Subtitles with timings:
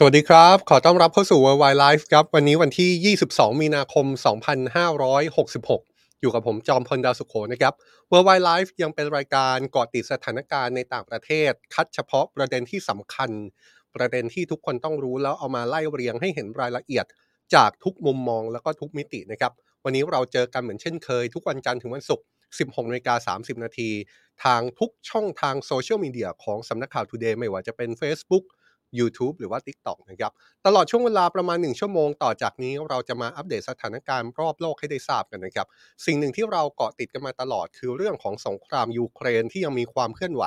[0.00, 4.06] สวัสดีครับ ขอต้อนรับเข้าสู่ Worldwide Life ครับ วันนี้วันที่ 22 มีนาคม
[5.28, 7.74] 2566 อยู่กับผมจอมพลดาวสุขโขนะครับ
[8.10, 13.30] Worldwide Life ยังเป็นรายการเกาะติดสถานการณ์ในต่างประเทศ คัดเฉพาะประเด็นที่สำคัญ
[13.96, 17.06] ประเด็นที่ทุกคนต้องรู้แล้วเอามาไล่เรียงให้เห็นรายละเอียด
[17.54, 19.52] จากทุกมุมมองแล้วก็ทุกมิตินะครับ
[19.84, 22.24] วันนี้เราเจอกันเหมือนเช่นเคย ทุกวันจันทร์ถึงวันศุกร์
[22.58, 23.90] 16นาฬิกา30 นาที
[24.44, 28.44] ทางทุกช่องทางโซเชียลมีเดียของสำนักข่าว Today ไม่ว่าจะเป็น Facebook
[28.98, 30.32] YouTube หรือว่า TikTok นะครับ
[30.66, 35.66] ตลอดช่วงเวลาประมาณ 1 ชั่วโมงต่อจากนี้เราจะมาอัปเดตสถานการณ์รอบโลกให้ได้ทราบกันนะครับ
[36.06, 40.44] สิ่งหนึ่งที่เราเกาะติดกันมาตลอดคือเรื่องของสงครามยูเครนที่ยังมีความเคลื่อนไหว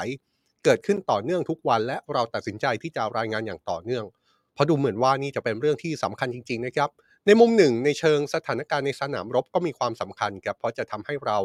[0.65, 4.05] เกิดขึ้นต่อเนื่องทุกวัน และเราตัดสินใจที่จะรายงานอย่างต่อเนื่อง
[4.53, 6.89] เพราะดูเหมือนว่านี่จะเป็นเรื่องที่สำคัญจริง ๆ นะครับ
[7.25, 11.37] ในมุมหนึ่งในเชิงสถานการณ์ในสนามรบก็มีความสำคัญครับเพราะจะทำให้เรา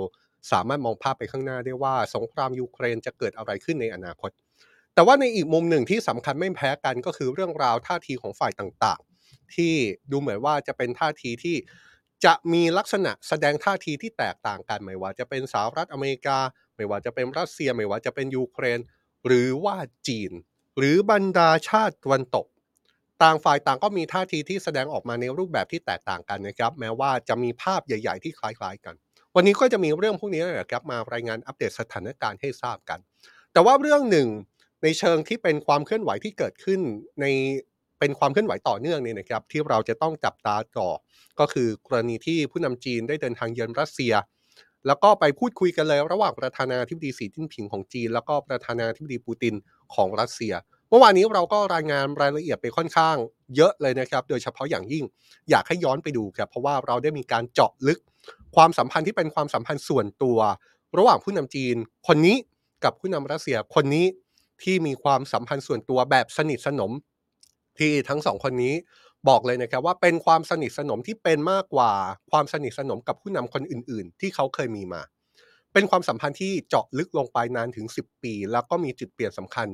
[0.52, 4.30] สามารถมองภาพไปข้างหน้าได้ว่าสงครามยูเครนจะเกิดอะไรขึ้นในอนาคต
[4.96, 9.72] แต่ว่าในอีกมุมหนึ่งที่สำคัญไม่แพ้กันก็คือเรื่องราวท่าทีของฝ่ายต่างๆ ที่
[10.10, 11.56] ดูเหมือนว่าจะเป็นท่าทีที่
[12.24, 16.38] จะมีลักษณะแสดงท่าทีที่แตกต่างกันไม่ว่าจะเป็นสหรัฐอเมริกา
[16.76, 18.78] ไม่ว่าจะเป็นรัสเซีย ไม่ว่าจะเป็นยูเครน
[19.26, 19.76] หรือว่า
[20.08, 20.32] จีน
[20.78, 22.46] หรือบรรดาชาติตะวันตก
[23.22, 28.94] ต่างฝ่ายต่างก็มีท่าทีที่แสดงออกมาในรูปแบบที่แตกต่างกันนะครับ แม้ว่าจะมีภาพใหญ่ ๆ ที่คล้าย ๆ กัน
[29.34, 32.98] วันนี้ก็จะมีเรื่องพวกนี้แหละครับมารายงานอัปเดตสถานการณ์ให้ทราบกัน
[33.52, 34.28] แต่ว่าเรื่องหนึ่ง
[34.82, 36.80] ในเชิงที่เป็นความเคลื่อนไหวที่เกิดขึ้น
[37.20, 37.26] ใน
[38.00, 40.88] เป็นความเคลื่อนไหวต่อเนื่องเนี่ยนะครับ ที่เราจะต้องจับตาต่อ
[41.40, 44.14] ก็คือกรณีที่ผู้นำจีนได้เดินทางเยือนรัสเซีย
[44.86, 49.54] แล้วก็ไปพูดคุยกันเลยระหว่างประธานาธิบดีสีจิ้นผิงของจีน แล้วก็ประธานาธิบดีปูติน
[49.94, 50.52] ของรัสเซีย
[50.88, 53.16] เมื่อวานนี้เราก็รายงานรายละเอียดไปค่อนข้าง
[53.56, 55.04] เยอะเลยนะครับ โดยเฉพาะอย่างยิ่ง
[55.50, 57.98] อยากให้ย้อนไปดูครับ เพราะว่าเราได้มีการเจาะลึก
[58.56, 60.38] ความสัมพันธ์ที่เป็นความสัมพันธ์ส่วนตัว
[60.98, 61.76] ระหว่างผู้นำจีน
[62.06, 62.36] คนนี้
[62.84, 64.06] กับผู้นำรัสเซียคนนี้
[64.62, 66.92] ที่มีความสัมพันธ์ส่วนตัวแบบสนิทสนม
[67.78, 68.74] ที่ทั้งสองคนนี้
[69.28, 71.92] บอกเลยนะครับว่าเป็นความสนิทสนมที่เป็นมากกว่า
[72.30, 75.02] ความสนิทสนมกับผู้นำคนอื่น ๆ ที่เขาเคยมีมา
[75.72, 79.68] เป็นความสัมพันธ์ที่เจาะลึกลงไปนานถึง 10 ปี แล้วก็มีจุดเปลี่ยนสำคัญ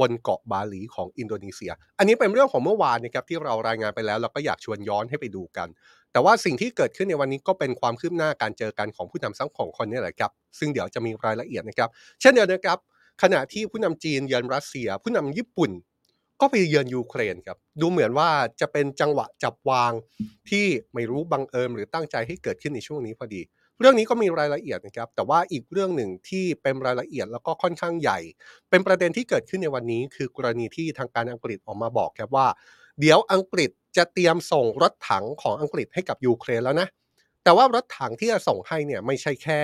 [0.00, 5.68] บนเกาะบาหลีของอินโดนีเซีย อันนี้เป็นเรื่องของเมื่อวานนะครับที่เรารายงานไปแล้วเราก็อยากชวนย้อนให้ไปดูกัน
[6.12, 11.88] แต่ว่าสิ่งที่เกิดขึ้นในวันนี้ก็เป็นความคืบหน้าการเจอกันของผู้นำทั้งของคนนี่แหละครับ ซึ่งเดี๋ยวจะมีรายละเอียดนะครับ
[12.20, 12.78] เช่นเดียวกันครับ
[13.22, 15.70] ขณะที่ผู้นำจีนเยือนรัสเซีย ผู้นำญี่ปุ่น
[16.40, 19.92] ก็ไปเยือนยูเครนครับ ดูเหมือนว่าจะเป็นจังหวะจับวาง
[20.50, 23.42] ที่ไม่รู้บังเอิญหรือตั้งใจให้เกิดขึ้นในช่วงนี้พอดี
[23.80, 28.18] เรื่องนี้ก็มีรายละเอียดนะครับ แต่ว่าอีกเรื่องหนึ่งที่เป็นรายละเอียดแล้วก็ค่อนข้างใหญ่
[28.70, 32.46] เป็นประเด็นที่เกิดขึ้นในวันนี้ คือกรณีที่ทางการอังกฤษออกมาบอกครับว่า
[33.00, 36.88] เดี๋ยวอังกฤษจะเตรียมส่งรถถังของอังกฤษให้กับยูเครนแล้วนะ
[37.44, 39.60] แต่ว่ารถถังที่จะส่งให้เนี่ยไม่ใช่แค่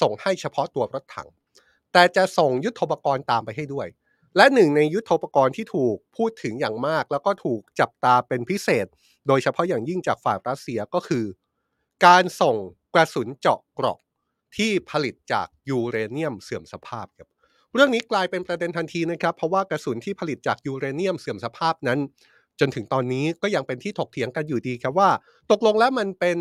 [0.00, 1.28] ส่งให้เฉพาะตัวรถถัง
[1.94, 3.88] แต่จะส่งยุทธปกรณ์ตามไปให้ด้วย
[4.36, 8.86] และหนึ่งในยุทธปกรณ์ที่ถูกพูดถึงอย่างมาก แล้วก็ถูกจับตาเป็นพิเศษ
[9.26, 11.24] โดยเฉพาะอย่างยิ่งจากฝ่ายรัสเซียก็คือ
[12.06, 12.56] การส่ง
[12.94, 13.98] กระสุนเจาะเกราะ
[14.56, 17.28] ที่ผลิตจากยูเรเนียมเสื่อมสภาพครับ
[17.74, 21.98] เรื่องนี้กลายเป็นประเด็นทันทีนะครับเพราะว่ากระสุนที่ผลิตจากยูเรเนียมเสื่อมสภาพนั้น
[22.60, 25.10] จนถึงตอนนี้ก็ยังเป็นที่ถกเถียงกันอยู่ดีครับว่า
[25.50, 26.38] ตกลงแล้วมันเป็น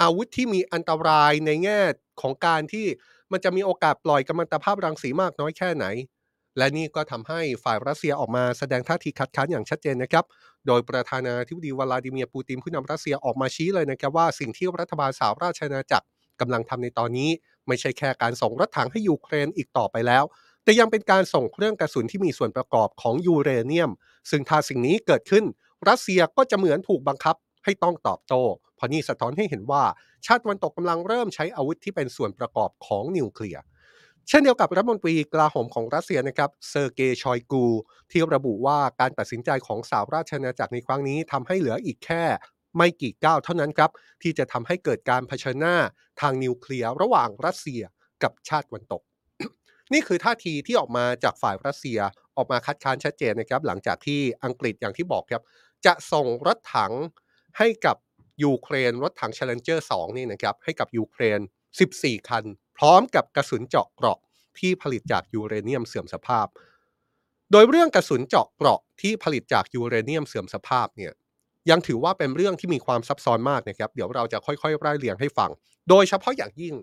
[0.00, 1.80] อาวุธที่มีอันตรายในแง่
[2.20, 2.86] ของการที่
[3.34, 5.86] มันจะมีโอกาสปล่อยกัมมันตภาพรังสีมากน้อยแค่ไหน
[6.58, 10.24] และนี่ก็ทำให้ฝ่ายรัสเซียออกมาแสดงท่าทีคัดค้านอย่างชัดเจนนะครับ
[10.66, 16.06] โดยประธานาธิบดีวลาดิเมียร์ปูตินผู้นำรัสเซียออกมาชี้เลยนะครับว่าสิ่งที่รัฐบาลสหราชอาณาจักร
[16.40, 17.30] กำลังทำในตอนนี้
[17.66, 20.24] ไม่ใช่แค่การส่งรถถังให้ยูเครนอีกต่อไปแล้ว
[20.64, 23.90] แต่ยังเป็นการส่งเครื่องกระสุนที่มีส่วนประกอบของยูเรเนียม
[24.30, 25.44] ซึ่งถ้าสิ่งนี้เกิดขึ้น
[25.88, 28.42] รัสเซียก็จะเหมือนถูกบังคับให้ต้องตอบโต้
[28.73, 29.82] เราะนี่สะท้อนให้เห็นว่า
[30.26, 33.62] ชาติตะวันตกกำลังเริ่มใช้อาวุธที่เป็นส่วนประกอบของนิวเคลียร์
[34.28, 37.64] เช่นเดียวกับรัฐมนตรีกลาโหมของรัสเซียนะครับเซอร์เกย์ชอยกู
[38.10, 42.24] ที่ระบุว่าการตัดสินใจของสหราชอาณาจักรในครั้งนี้ทำให้เหลืออีกแค่
[42.76, 43.90] ไม่กี่ก้าวเท่านั้นครับ
[44.22, 45.76] ที่จะทำให้เกิดการเผชิญหน้า
[46.20, 47.82] ทางนิวเคลียร์ระหว่างรัสเซีย
[48.22, 49.02] กับชาติตะวันตก
[49.92, 51.98] นี่คือท่าทีที่ออกมาจากฝ่ายรัสเซีย
[52.36, 55.42] ออกมาคัดค้านชัดเจนนะครับ หลังจากที่อังกฤษอย่างที่บอกครับ
[55.86, 56.92] จะส่งรถถัง
[57.58, 57.96] ให้กับ
[58.42, 61.40] ยูเครนรถถัง Challenger 2 นี่นะครับให้กับยูเครน
[61.84, 62.44] 14 คัน
[62.76, 64.18] พร้อมกับกระสุนเจาะเกราะ
[64.58, 66.46] ที่ผลิตจากยูเรเนียมเสื่อมสภาพ
[67.52, 71.12] โดยเรื่องกระสุนเจาะเกราะที่ผลิตจากยูเรเนียมเสื่อมสภาพเนี่ย
[71.70, 75.50] ยังถือว่าเป็นเรื่องที่มีความซับซ้อนมากนะครับ เดี๋ยวเราจะค่อยๆไล่เรียงให้ฟัง
[75.88, 76.74] โดยเฉพาะอย่างยิ่ง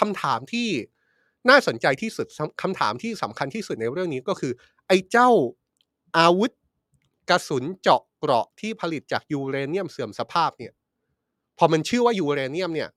[0.00, 0.68] คำถามที่
[1.48, 2.26] น่าสนใจที่สุด
[2.62, 4.52] คำถามที่สำคัญที่สุดในเรื่องนี้ก็คือ
[4.86, 5.30] ไอ้เจ้า
[6.18, 6.50] อาวุธ
[7.30, 10.72] กระสุนเจาะเกราะที่ผลิตจากยูเรเนียมเสื่อมสภาพเนี่ย
[11.58, 12.90] พอมันชื่อว่ายูเรเนียมเนี่ย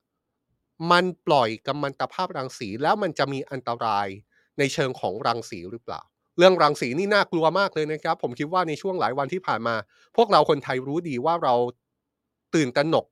[0.90, 4.06] มันปล่อยกัมมันตภาพรังสีแล้วมันจะมีอันตราย
[4.58, 6.00] ในเชิงของรังสีหรือเปล่า
[6.38, 9.74] เรื่องรังสีนี่น่ากลัวมากเลยนะครับ ผมคิดว่าในช่วงหลายวันที่ผ่านมา
[10.16, 11.54] พวกเราคนไทยรู้ดีว่าเรา
[12.54, 13.06] ตื่นตระหนก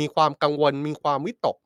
[0.00, 1.56] มีความกังวล มีความวิตก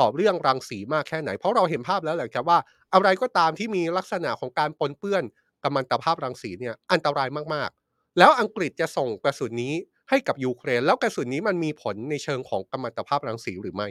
[0.02, 2.58] ่อเรื่องรังสีมากแค่ไหน เพราะเราเห็นภาพแล้วแหละครับว่า
[2.94, 5.24] อะไรก็ตามที่มีลักษณะของการปนเปื้อน
[5.62, 9.74] กัมมันตภาพรังสีเนี่ยอันตรายมากๆ แล้วอังกฤษจะส่งกระสุนนี้
[10.10, 13.88] ให้กับยูเครน แล้วกระสุนนี้มันมีผลในเชิงของกัมมันตภาพรังสีหรือไม่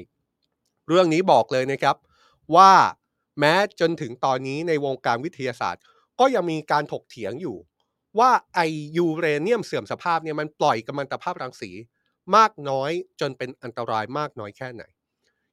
[0.87, 1.95] เรื่องนี้บอกเลยนะครับ
[2.55, 2.71] ว่า
[3.39, 5.83] แม้จนถึงตอนนี้ในวงการวิทยาศาสตร์
[6.19, 7.57] ก็ยังมีการถกเถียงอยู่
[8.19, 8.59] ว่าไอ
[8.97, 11.71] ยูเรเนียมเสื่อมสภาพเนี่ยมันปล่อยกัมมันตภาพรังสี
[12.35, 14.83] มากน้อยจนเป็นอันตรายมากน้อยแค่ไหน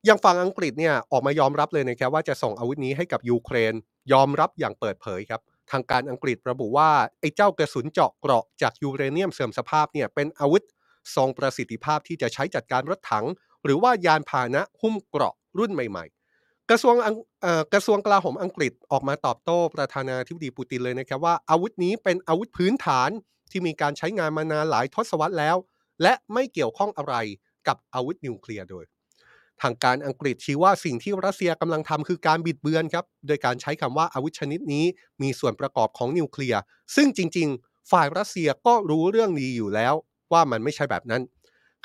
[0.04, 3.74] อย่างฝั่งอังกฤษเนี่ยออกมายอมรับเลยนะครับว่าจะส่งอาวุธนี้ให้กับยูเครน
[4.12, 5.40] ยอมรับอย่างเปิดเผยครับ
[5.70, 6.90] ทางการอังกฤษระบุว่า
[7.20, 10.62] ไอ้เจ้ากระสุนเจาะเกราะจากยูเรเนียมเสื่อมสภาพเนี่ยเป็นอาวุธ
[11.16, 13.26] ทรงประสิทธิภาพที่จะใช้จัดการรถถัง
[13.64, 16.04] หรือว่ายานพาหนะหุ้มเกราะรุ่นใหม่
[16.38, 16.94] ๆ กระทรวง
[17.72, 23.10] กระทรวงกลาโหมอังกฤษออกมาตอบโต้ประธานาธิบดีปูตินเลยนะครับว่าอาวุธนี้เป็นอาวุธพื้นฐาน
[23.50, 25.56] ที่มีการใช้งานมานานหลายทศวรรษแล้ว
[26.02, 27.14] และไม่เกี่ยวข้องอะไร
[27.68, 28.84] กับอาวุธนิวเคลียร์โดย
[29.62, 34.84] ทางการอังกฤษชี้ว่าสิ่งที่รัสเซียกำลังทำคือการบิดเบือนครับ โดยการใช้คำว่าอาวุธชนิดนี้
[35.22, 36.60] มีส่วนประกอบของนิวเคลียร์
[36.96, 39.94] ซึ่งจริง ๆ ฝ่ายรัสเซียก็รู้เรื่องนี้อยู่แล้ว
[40.32, 41.22] ว่ามันไม่ใช่แบบนั้น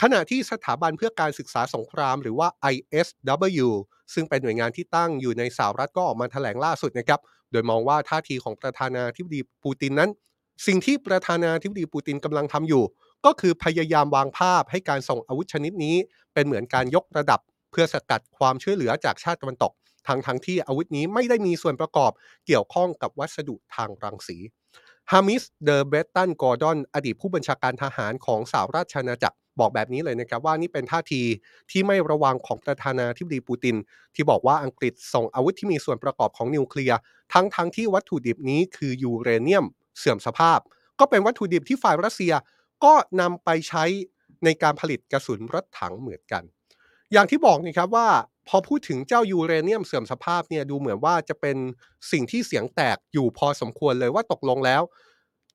[0.01, 3.67] ขณะที่สถาบันเพื่อการศึกษาสงครามหรือว่า ISW
[4.13, 7.19] ซึ่งเป็นหน่วยงานที่ตั้งอยู่ในสหรัฐก็ออกมาแถลงล่าสุดนะครับ
[7.51, 10.09] โดยมองว่าท่าทีของประธานาธิบดีปูตินนั้น
[10.67, 12.83] สิ่งที่ประธานาธิบดีปูตินกำลังทำอยู่
[13.25, 15.95] ก็คือพยายามวางภาพให้การส่งอาวุธชนิดนี้
[16.33, 17.39] เป็นเหมือนการยกระดับ
[17.71, 19.71] เพื่อสกัดความช่วยเหลือจากชาติตะวันตก
[20.07, 22.11] ทั้งทั้งที่อาวุธนี้ไม่ได้มีส่วนประกอบ
[22.45, 24.37] เกี่ยวข้องกับวัสดุทางรังสี
[25.11, 31.21] ฮามิชเดอเบรตตันกอร์ดอนอดีตผู้บัญชาการทหารของสหราชอาณาจักรบอกแบบนี้เลยนะครับว่านี่เป็นท่าที
[31.71, 33.75] ที่ไม่ระวังของประธานาธิบดีปูติน
[34.15, 36.99] ที่บอกว่าอังกฤษส่งอาวุธที่มีส่วนประกอบของนิวเคลียร์
[37.33, 39.65] ทั้งทั้งที่วัตถุดิบนี้คือยูเรเนียม
[39.97, 40.59] เสื่อมสภาพ
[40.99, 42.33] ก็เป็นวัตถุดิบที่ฝ่ายรัสเซีย
[42.83, 43.83] ก็นำไปใช้
[44.45, 46.43] ในการผลิตกระสุนรถถังเหมือนกัน
[47.13, 48.07] อย่างที่บอกนี่ครับว่า
[48.47, 51.57] พอพูดถึงเจ้ายูเรเนียมเสื่อมสภาพเนี่ยดูเหมือนว่าจะเป็น
[52.11, 54.81] สิ่งที่เสียงแตกอยู่พอสมควรเลยว่าตกลงแล้ว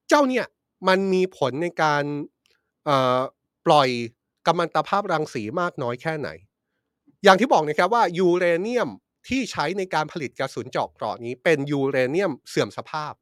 [0.08, 0.46] เจ้าเนี่ย
[0.88, 2.02] มันมีผลในการ
[3.66, 3.88] ปล่อย
[4.46, 6.28] กัมมันตภาพรังสีมากน้อยแค่ไหน
[7.24, 8.88] อย่างที่บอกนะครับว่ายูเรเนียม
[9.28, 13.12] ที่ใช้ในการผลิตกระสุนเจาะเกราะนี้เป็นยูเรเนียมเสื่อมสภาพ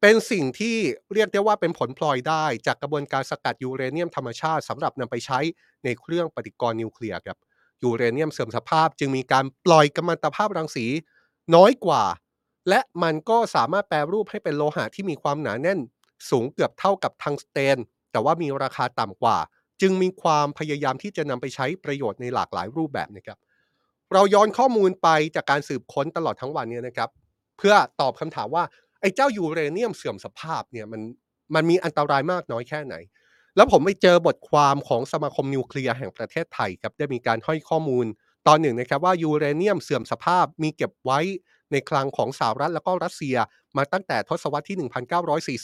[0.00, 0.76] เป็นสิ่งที่
[1.14, 5.38] เรียกได้ว่าเป็นผลพลอยได้จากกระบวนการสกัดยูเรเนียมธรรมชาติสำหรับนำไปใช้
[5.84, 7.38] ในเครื่องปฏิกรณ์นิวเคลียร์ครับ
[7.82, 10.86] ยูเรเนียมเสื่อมสภาพ จึงมีการปล่อยกัมมันตภาพรังสี
[11.54, 12.02] น้อยกว่า
[12.68, 15.80] และมันก็สามารถแปลรูปให้เป็นโลหะที่มีความหนาแน่น
[16.30, 17.78] สูงเกือบเท่ากับทังสเตน
[18.12, 19.38] แต่ว่ามีราคาต่ำกว่า
[19.80, 23.38] จึงมีความพยายามที่จะนำไปใช้ประโยชน์ในหลากหลายรูปแบบนะครับ
[24.12, 27.10] เราย้อนข้อมูลไปจากการสืบค้นตลอดทั้งวันนี้นะครับ
[27.58, 28.64] เพื่อตอบคำถามว่า
[29.00, 31.00] ไอ้เจ้ายูเรเนียมเสื่อมสภาพเนี่ยมัน
[31.54, 32.94] มันมีอันตรายมากน้อยแค่ไหน
[33.56, 38.06] แล้วผมไปเจอบทความของสมาคมนิวเคลียร์แห่งประเทศไทยครับได้มีการให้ข้อมูล
[38.46, 41.20] ตอนหนึ่งนะครับว่ายูเรเนียมเสื่อมสภาพมีเก็บไว้
[41.72, 43.36] ในคลังของสหรัฐและก็รัสเซีย
[43.76, 44.76] มาตั้งแต่ทศวรรษที่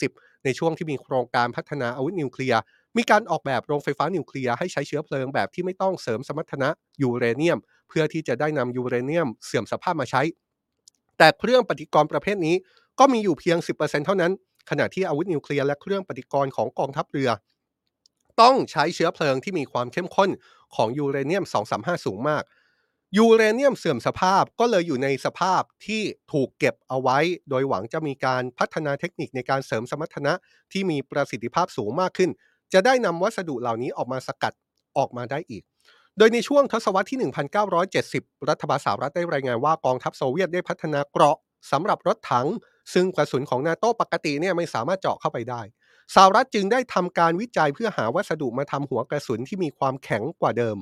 [0.04, 2.60] 1940 ในช่วงที่มีโครงการพัฒนาอาวุธนิวเคลียร์
[2.96, 6.68] มีการออกแบบโรงไฟฟ้านิวเคลียร์ให้ใช้เชื้อเพลิงแบบที่ไม่ต้องเสริมสมรรถนะ
[7.02, 10.22] ยูเรเนียม เพื่อที่จะได้นำยูเรเนียมเสื่อมสภาพมาใช้
[11.18, 12.56] แต่เครื่องปฏิกรณ์ประเภทนี้
[12.98, 14.32] ก็มีอยู่เพียง 10%เท่านั้น
[14.70, 17.30] ขณะที่อาวุธนิวเคลียร์และเครื่องปฏิกรณ์ของกองทัพเรือ
[18.40, 20.30] ต้องใช้เชื้อเพลิงที่มีความเข้มข้น
[20.74, 22.42] ของยูเรเนียม 235 สูงมาก
[23.16, 26.02] ยูเรเนียมเสื่อมสภาพก็เลยอยู่ในสภาพที่
[26.32, 27.18] ถูกเก็บเอาไว้
[27.50, 30.32] โดยหวังจะมีการพัฒนาเทคนิคในการเสริมสมรรถนะ
[30.72, 32.30] ที่มีประสิทธิภาพสูงมากขึ้น
[32.72, 34.52] จะได้นำวัสดุเหล่านี้ออกมาสกัด
[34.98, 35.62] ออกมาได้อีก
[36.18, 37.18] โดยในช่วงทศวรรษที่
[37.84, 41.36] 1970 รัฐบาลสหรัฐได้รายงานว่ากองทัพโซเวียตได้พัฒนาเกราะ
[41.72, 42.46] สำหรับรถถัง
[42.94, 45.60] ซึ่งกระสุนของนาโต้ปกติเนี่ยไม่สามารถเจาะเข้าไปได้
[46.14, 50.76] สหรัฐจึงได้ทำการวิจัยเพื่อหาวัสดุมาทำหัวกระสุนที่มีความแข็งกว่าเดิม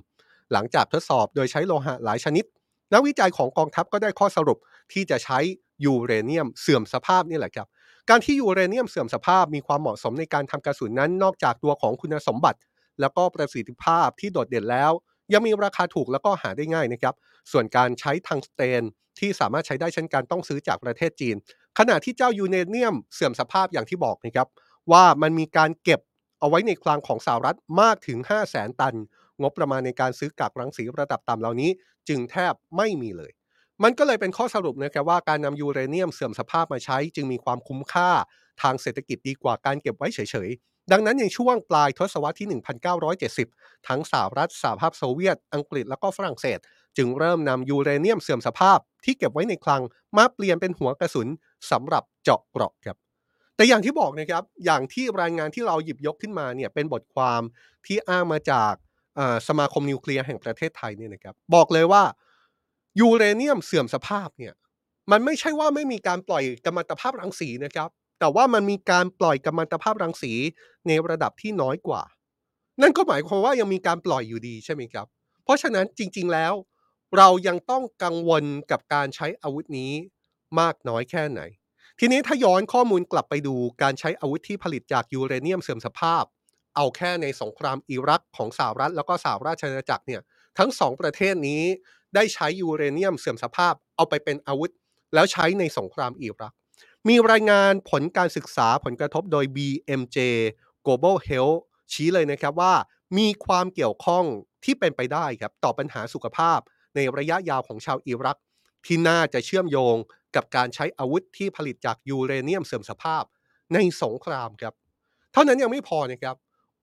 [0.52, 2.44] หลังจากทดสอบโดยใช้โลหะหลายชนิด
[2.92, 4.58] นักวิจัยของกองทัพก็ได้ข้อสรุป
[4.92, 5.38] ที่จะใช้
[5.84, 7.66] ยูเรเนียมเสื่อมสภาพนี่แหละครับ
[8.10, 12.58] การที่ยูเรเนียมเสื่อมสภาพมีความเหมาะสมในการทำกระสุนนั้น นอกจากตัวของคุณสมบัติ
[13.00, 14.92] แล้วก็ประสิทธิภาพที่โดดเด่นแล้ว
[15.32, 17.14] ยังมีราคาถูกแล้วก็หาได้ง่ายนะครับ
[17.52, 18.82] ส่วนการใช้ทังสเตน
[19.18, 21.36] ที่สามารถใช้ได้เช่นกันต้องซื้อจากประเทศจีน
[21.78, 24.48] ขณะที่เจ้ายูเรเนียมเสื่อมสภาพอย่างที่บอกนะครับ
[24.92, 26.00] ว่ามันมีการเก็บ
[26.40, 28.94] เอาไว้ในคลังของสหรัฐมากถึง 5 0 0แสนตัน
[29.42, 31.70] งบประมาณในการซื้อกักรังสีระดับต่ำเหล่านี้
[32.08, 33.32] จึงแทบไม่มีเลย
[33.82, 38.10] มันก็เลยเป็นข้อสรุปนะครับว่าการนำยูเรเนียมเสื่อมสภาพมาใช้ จึงมีความคุ้มค่า
[38.62, 42.48] ทางเศรษฐกิจดีกว่าการเก็บไว้เฉยๆ ดังนั้นในช่วงปลายทศวรรษที่
[43.18, 46.58] 1970 ทั้งสหรัฐสหภาพโซเวียต อังกฤษและก็ฝรั่งเศส
[46.96, 49.82] จึงเริ่มนำยูเรเนียมเสื่อมสภาพที่เก็บไว้ในคลัง
[50.16, 51.28] มาเปลี่ยนเป็นหัวกระสุน
[51.70, 53.05] สำหรับเจาะเกราะครับ
[53.56, 57.42] แต่อย่างที่บอกนะครับ อย่างที่รายงานที่เราหยิบยกขึ้นมาเนี่ยเป็นบทความ
[57.86, 58.72] ที่อ้างมาจาก
[59.48, 62.02] สมาคมนิวเคลียร์แห่งประเทศไทยเนี่ยนะครับ บอกเลยว่า
[63.00, 64.54] ยูเรเนียมเสื่อมสภาพเนี่ย
[65.10, 67.88] มันไม่ใช่ว่าไม่มีการปล่อยกัมมันตภาพรังสีนะครับ
[68.20, 70.32] แต่ว่ามันมีการปล่อยกัมมันตภาพรังสี
[70.86, 72.02] ในระดับที่น้อยกว่า
[72.82, 75.06] นั่นก็หมายความว่ายังมีการปล่อยอยู่ดีใช่ไหมครับ
[75.44, 76.52] เพราะฉะนั้นจริง ๆแล้ว
[77.16, 79.92] เรายังต้องกังวลกับการใช้อาวุธนี้
[80.60, 81.40] มากน้อยแค่ไหน
[82.00, 86.24] ทีนี้ถ้าย้อนข้อมูลกลับไปดูการใช้อาวุธที่ผลิตจากยูเรเนียมเสื่อมสภาพ
[86.76, 90.22] เอาแค่ในสงครามอิรักของสหรัฐแล้วก็สหราชอาณาจักรเนี่ย
[90.58, 91.62] ทั้งสองประเทศนี้
[92.14, 94.70] ได้ใช้ยูเรเนียมเสื่อมสภาพ เอาไปเป็นอาวุธ
[95.14, 96.52] แล้วใช้ในสงครามอิรัก
[97.08, 100.18] มีรายงานผลการศึกษาผลกระทบโดย BMJ
[100.86, 101.58] Global Health
[101.92, 102.74] ชี้เลยนะครับว่า
[103.18, 104.24] มีความเกี่ยวข้อง
[104.64, 106.58] ที่เป็นไปได้ครับต่อปัญหาสุขภาพ
[106.94, 108.38] ในระยะยาวของชาวอิรัก
[108.86, 109.96] ที่น่าจะเชื่อมโยง
[110.36, 113.22] กับการใช้อาวุธที่ผลิตจากยูเรเนียมเสื่อมสภาพ
[113.74, 114.74] ในสงครามครับ
[115.32, 116.36] เท่านั้นยังไม่พอนะครับ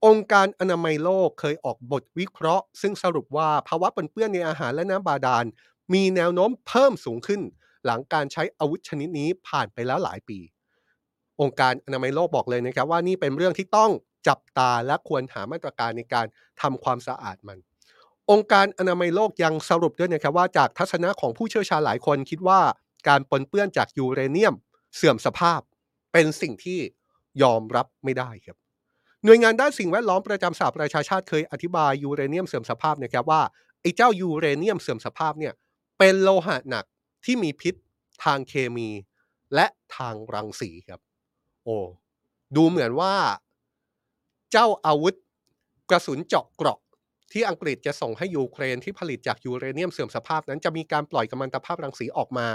[0.06, 5.46] องค์การอนามัยโลกเคยออกบทวิเคราะห์ ซึ่งสรุปว่าภาวะปนเปื้อนในอาหารและน้ำบาดาล
[5.94, 7.42] มีแนวโน้มเพิ่มสูงขึ้น
[7.86, 10.40] หลังการใช้อาวุธชนิดนี้ผ่านไปแล้วหลายปี
[11.42, 13.92] องค์การอนามัยโลกบอกเลยนะครับว่านี่เป็นเรื่องที่ต้อง
[14.28, 16.26] จับตาและควรหามาตรการในการ
[16.62, 17.58] ทำความสะอาดมัน
[18.32, 22.60] องค์การอนามัยโลกยังสรุปด้วยนะครับว่าจากทัศนะของผู้เชี่ยวชาญหลายคนคิดว่า
[23.08, 24.54] การปนเปื้อนจากยูเรเนียม
[24.96, 25.62] เสื่อมสภาพ
[26.14, 26.80] เป็นสิ่งที่
[27.44, 28.58] ยอมรับไม่ได้ครับ
[29.26, 33.42] หน่วยงานด้านสิ่งแวดล้อมประจำสหประชาชาติเคยอธิบายยูเรเนียมเสื่อมสภาพนะครับว่า
[33.82, 35.54] ไอ้เจ้ายูเรเนียมเสื่อมสภาพเนี่ย
[36.00, 36.86] เป็นโลหะหนัก
[37.26, 37.74] ที่มีพิษ
[38.24, 38.90] ทางเคมี
[39.56, 39.66] และ
[39.96, 41.00] ทางรังสีครับ
[41.64, 41.78] โอ้
[42.56, 43.14] ดูเหมือนว่า
[44.52, 45.14] เจ้าอาวุธ
[45.90, 46.80] กระสุนเจาะเกราะ
[47.34, 52.48] ที่อังกฤษจะส่งให้ยูเครนที่ผลิตจากยูเรเนียมเสื่อมสภาพนั้นจะมีการปล่อยกัมมันตภาพรังสีออกมา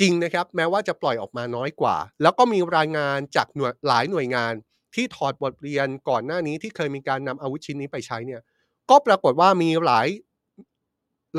[0.00, 4.52] จริงนะครับ แม้ว่าจะปล่อยออกมาน้อยกว่า แล้วก็มีรายงานจากหน่วยหลายหน่วยงาน
[4.94, 8.42] ที่ถอดบทเรียนก่อนหน้านี้ที่เคยมีการนำอาวุธชิ้นนี้ไปใช้เนี่ย
[8.90, 10.08] ก็ปรากฏว่ามีหลาย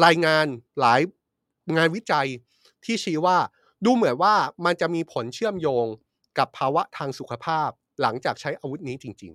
[0.06, 0.46] รายงาน
[0.80, 1.02] หลาย
[1.78, 2.28] งานวิจัย
[2.86, 3.38] ที่ชี้ว่า
[3.86, 5.86] ดูเหมือนว่ามันจะมีผลเชื่อมโยง
[6.38, 7.70] กับภาวะทางสุขภาพ
[8.02, 9.34] หลังจากใช้อาวุธนี้จริง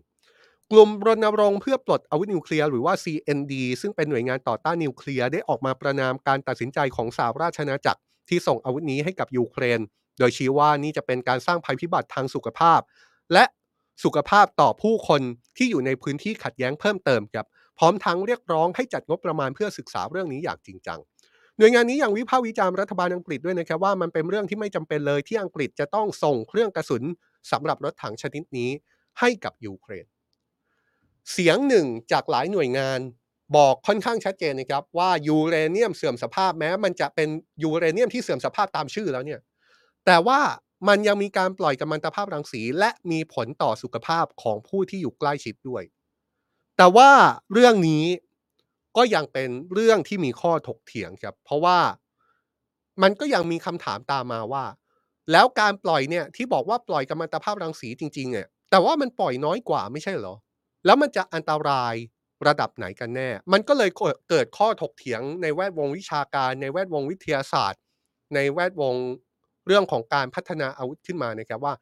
[0.73, 9.81] กลุ่มรณรงค์เพื่อปลดอาวุธนิวเคลียร์หรือว่า CND ซึ่งเป็นหน่วยงานต่อต้านนิวเคลียร์ได้ออกมาประนามการตัดสินใจของสหราชอาณาจักรที่ส่งอาวุธนี้ให้กับยูเครน
[10.19, 12.81] โดยชี้ว่านี่จะเป็นการสร้างภัยพิบัติทางสุขภาพ
[13.33, 13.45] และ
[14.05, 15.23] สุขภาพต่อผู้คน
[15.57, 17.47] ที่อยู่ในพื้นที่ขัดแย้งเพิ่มเติมครับ
[17.79, 21.01] พร้อมทั้งเรียกร้องให้จัดงบประมาณเพื่อศึกษาเรื่องนี้อย่างจริงจัง
[21.59, 27.03] หน่วยงานนี้อยังวิพากษ์วิจารณ์รัฐบาลอังกฤษด้วยนะครับว่ามันเป็นเรื่องที่ไม่จำเป็นเลยที่อังกฤษจะต้องส่งเครื่องกระสุน
[27.53, 28.71] สำหรับรถถังชนิดนี้
[29.21, 30.07] ให้กับยูเครน
[31.33, 33.01] เสียงหนึ่งจากหลายหน่วยงาน
[33.57, 37.29] บอกค่อนข้างชัดเจนนะครับว่ายูเรเนียมเสื่อมสภาพแม้ มันจะเป็น
[37.63, 39.41] ยูเรเนียมที่เสื่อมสภาพตามชื่อแล้วเนี่ย
[40.07, 40.41] แต่ว่า
[40.89, 45.83] มันยังมีการปล่อยกัมมันตภาพรังสี และมีผลต่อสุขภาพของผู้ที่อยู่ใกล้ชิดด้วย
[46.77, 47.11] แต่ว่า
[47.53, 48.05] เรื่องนี้
[48.97, 51.79] ก็ยังเป็นเรื่องที่มีข้อถกเถียงครับ เพราะว่า
[53.03, 54.65] มันก็ยังมีคำถามตามมาว่า
[55.33, 60.35] แล้วการปล่อยเนี่ยที่บอกว่าปล่อยกัมมันตภาพรังสีจริงๆเนี่ยแต่ว่ามันปล่อยน้อยกว่าไม่ใช่เหรอ
[60.85, 61.95] แล้วมันจะอันตราย
[62.47, 63.91] ระดับไหนกันแน่ มันก็เลย
[64.29, 67.81] เกิดข้อถกเถียงในแวดวงวิชาการ ในแวดวงวิทยาศาสตร์
[68.35, 68.95] ในแวดวง
[69.67, 71.75] เรื่องของการพัฒนาอาวุธขึ้นมานะครับว่า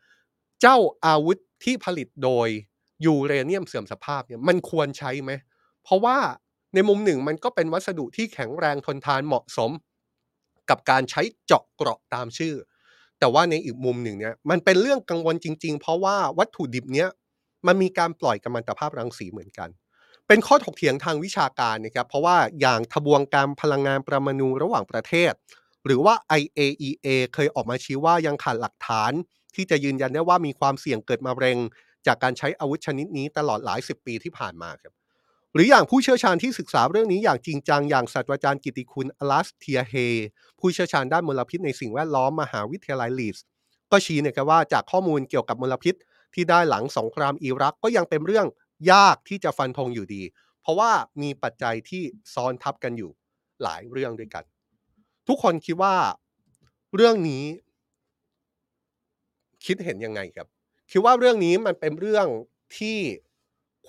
[0.61, 0.77] เจ้า
[1.07, 2.49] อาวุธที่ผลิตโดย
[3.07, 5.33] ยูเรเนียมเสื่อมสภาพเนี่ยมันควรใช้ไหม
[5.85, 6.19] เพราะว่า
[6.75, 9.71] ในมุมหนึ่งมันก็เป็นวัสดุที่แข็งแรงทนทานเหมาะสม
[10.71, 12.55] กับการใช้เจาะเกราะตามชื่อ
[13.19, 17.09] แต่ว่าในอีกมุมหนึ่งเนี่ยมันเป็นเรื่องกังวลจริง ๆ เพราะว่าวัตถุดิบเนี้ย
[17.67, 19.69] มันมีการปล่อยกัมมันตภาพรังสีเหมือนกัน
[20.29, 25.33] เป็นข้อถกเถียงทางวิชาการนะครับเพราะว่าอย่างทบวงการพลังงานประมาณูระหว่างประเทศ
[25.87, 29.13] หรือว่า IAEA เคยออกมาชี้ว่ายังขาดหลักฐาน
[29.55, 31.59] ที่จะยืนยันได้ว่ามีความเสี่ยงเกิดมะเร็ง
[32.07, 34.93] จากการใช้อาวุธชนิดนี้ตลอดหลายสิบปีที่ผ่านมาครับ
[35.55, 39.95] หรืออย่างผู้เชี่ยวชาญที่ศึกษาเรื่องนี้อย่างจริงจัง อย่างศาสตราจารย์กิติคุณอลัสเทียเฮ
[40.61, 43.45] ผู้เชี่ยวชาญด้านมลพิษในสิ่งแวดล้อมมหาวิทยาลัยลีส์
[43.91, 45.95] ก็ชี้นะครับว่าจากข้อมูลเกี่ยวกับมลพิษ
[46.37, 48.47] ที่ได้หลังสงครามอิรักก็ยังเป็นเรื่อง
[48.93, 50.23] ยากที่จะฟันธงอยู่ดี
[50.61, 50.91] เพราะว่า
[51.23, 52.03] มีปัจจัยที่
[52.35, 53.11] ซ้อนทับกันอยู่
[53.63, 54.45] หลายเรื่องด้วยกัน
[55.29, 55.95] ทุกคนคิดว่า
[56.95, 57.45] เรื่องนี้
[59.65, 60.49] คิดเห็นยังไงครับ
[60.91, 62.27] คิดว่าเรื่องนี้มันเป็นเรื่อง
[62.79, 62.99] ที่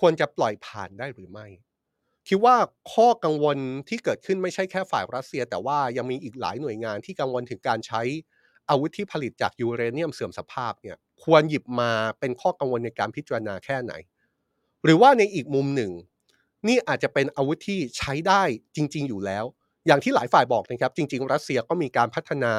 [0.04, 1.46] วรจะปล่อยผ่านได้หรือไม่
[2.28, 2.56] คิดว่า
[2.92, 8.02] ข้อกังวลที่เกิดขึ้นไม่ใช่แค่ฝ่ายรัสเซีย แต่ว่ายังมีอีกหลายหน่วยงานที่กังวลถึงการใช้
[8.70, 13.92] อาวุธที่ผลิตจากยูเรเนียมเสื่อมสภาพเนี่ยควรหยิบมาเป็นข้อกังวลในการพิจารณาแค่ไหน
[14.84, 15.92] หรือว่าในอีกมุมหนึ่ง
[16.68, 18.42] นี่อาจจะเป็นอาวุธที่ใช้ได้
[18.76, 19.44] จริง ๆ อยู่แล้ว
[19.86, 22.52] อย่างที่หลายฝ่ายบอกนะครับ จริง ๆ รัสเซียก็มีการพัฒนา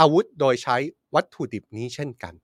[0.00, 0.76] อาวุธโดยใช้
[1.14, 2.34] วัตถุดิบนี้เช่นกัน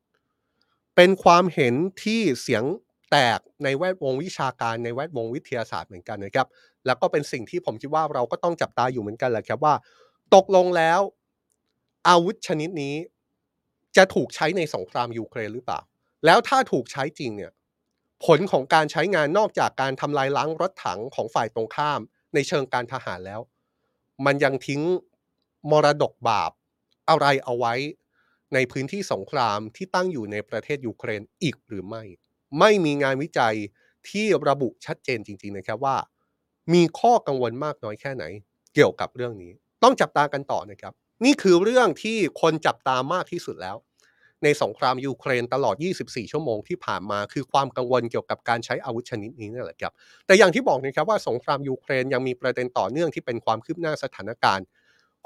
[0.97, 2.65] เป็นความเห็นที่เสียง
[3.11, 6.47] แตกในแวดวงวิชาการในแวดวงวิทยาศาสตร์เหมือนกันนะครับ
[6.87, 9.75] แล้วก็เป็นสิ่งที่ผมคิดว่าเราก็ต้องจับตาอยู่เหมือนกันแหละครับว่า
[10.35, 11.00] ตกลงแล้ว
[12.09, 12.97] อาวุธชนิดนี้
[13.97, 15.81] จะถูกใช้ในสงครามยูเครนหรือเปล่า
[16.25, 17.53] แล้วถ้าถูกใช้จริงเนี่ย
[18.25, 22.00] ผลของการใช้งานนอกจากการทำลายล้างรถถังของฝ่ายตรงข้าม
[22.35, 23.41] ในเชิงการทหารแล้ว
[24.25, 24.83] มันยังทิ้ง
[25.71, 26.53] มรดกบาป
[27.09, 27.75] อะไรเอาไว้
[28.55, 32.03] ในพื้นที่สงครามที่ตั้งอยู่ในประเทศยูเครนอีกหรือไม่
[32.59, 33.55] ไม่มีงานวิจัย
[34.09, 35.97] ที่ระบุชัดเจนจริง ๆ นะครับว่า
[36.73, 38.25] มีข้อกังวลมากน้อยแค่ไหน
[38.75, 43.76] เกี่ยวกับเรื่องนี้ ต้องจับตากันต่อนะครับ นี่คือเรื่องที่คนจับตามากที่สุดแล้ว
[44.44, 49.92] ในสงครามยูเครนตลอด 24 ชั่วโมงที่ผ่านมาคือความกังวลเกี่ยวกับการใช้อาวุธชนิดนี้นั่นแหละครับ
[50.26, 54.66] แต่อย่างที่บอกนะครับว่าสงครามยูเครนยังมีประเด็นต่อเนื่องที่เป็นความคืบหน้าสถานการณ์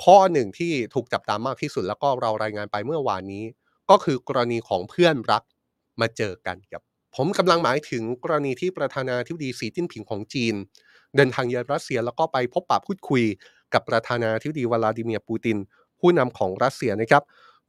[0.04, 3.44] ข้อหนึ่งที่ถูกจับตามากที่สุดแล้วก็เรารายงานไปเมื่อวานนี้
[3.90, 5.42] ก็คือกรณีของเพื่อนรัก
[6.00, 6.82] มาเจอกันครับ
[7.16, 10.54] ผมกำลังหมายถึงกรณีที่ประธานาธิบดีสีจิ้นผิงของจีน
[11.16, 13.25] เดินทางเยือนรัสเซียแล้วก็ไปพบปะพูดคุย
[13.75, 15.58] กับประธานาธิบดีวลาดิเมียร์ปูติน
[16.03, 17.23] ผู้นำของรัสเซียนะครับ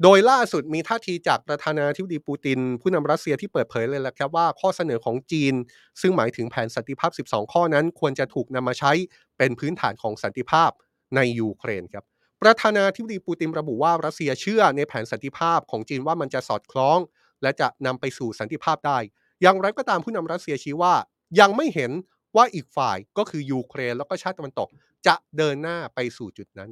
[0.03, 5.53] โดยล่าสุดมีท่าทีจากประธานาธิบดีปูติน ผู้นำรัสเซียที่เปิดเผยเลยแหละครับว่าข้อเสนอของจีน
[6.01, 8.91] ซึ่งหมายถึงแผนสันติภาพ 12 ข้อนั้นควรจะถูกนำมาใช้
[9.37, 10.71] เป็นพื้นฐานของสันติภาพ
[11.15, 12.03] ในยูเครนครับ
[12.41, 16.99] ประธานาธิบดีปูตินระบุว่ารัสเซียเชื่อในแผนสันติภาพของจีนว่ามันจะสอดคล้อง
[17.41, 18.97] และจะนำไปสู่สันติภาพได้
[19.41, 20.93] อย่างไรก็ตามผู้นำรัสเซียชี้ว่า
[21.39, 21.91] ยังไม่เห็น
[22.35, 24.69] ว่าอีกฝ่ายก็คือยูเครนแล้วก็ชาติตะวันตก
[25.07, 26.69] จะเดินหน้าไปสู่จุดนั้น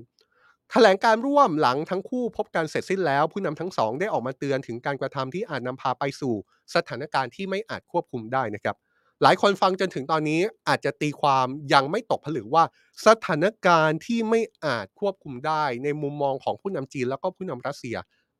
[0.72, 6.34] แถลงการร่วมหลังทั้งคู่พบกันเสร็จสิ้นแล้ว ผู้นำทั้งสองได้ออกมาเตือนถึงการกระทำที่อาจนำพาไปสู่
[6.76, 8.76] สถานการณ์ที่ไม่อาจควบคุมได้นะครับ
[9.24, 12.64] หลายคนฟังจนถึงตอนนี้อาจจะตีความยังไม่ตกผลึกว่า
[13.08, 17.96] สถานการณ์ที่ไม่อาจควบคุมได้ ในมุมมองของผู้นำจีนแล้วก็ผู้นำรัสเซีย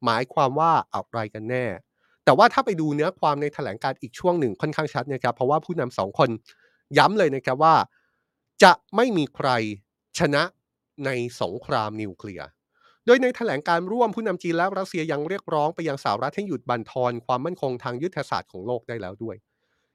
[0.06, 1.66] หมายความว่าอะไรกันแน่
[2.26, 6.30] แต่ว่าถ้าไปดูเนื้อความในแถลงการอีกช่วงหนึ่งค่อนข้างชัดนะครับ เพราะว่าผู้นำสองคน
[6.98, 7.76] ย้ำเลยนะครับว่า
[8.64, 9.50] จะไม่มีใคร
[10.20, 10.44] ชนะ
[11.06, 11.10] ใน
[11.42, 12.48] สงครามนิวเคลียร์
[13.06, 19.36] โดยในแถลงการร่วมผู้นำจีนและรัสเซียยังเรียกร้องไปยังสหรัฐให้หยุดบั่นทอนความมั่นคงทางยุทธศาสตร์ของโลกได้แล้วด้วย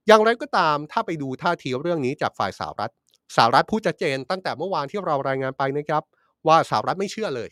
[0.06, 2.92] อย่างไรก็ตามถ้าไปดูท่าทีเรื่องนี้จากฝ่ายสหรัฐ
[3.36, 6.02] สหรัฐพูดชัดเจนตั้งแต่เมื่อวานที่เรารายงานไปนะครับ
[6.46, 7.50] ว่าสหรัฐไม่เชื่อเลย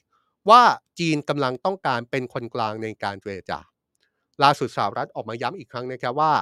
[0.51, 0.63] ว่า
[0.99, 3.59] จีนกำลังต้องการเป็นคนกลางในการเจรจา
[4.43, 6.33] ล่าสุดสหรัฐออกมาย้ำอีกครั้งนะครับว่า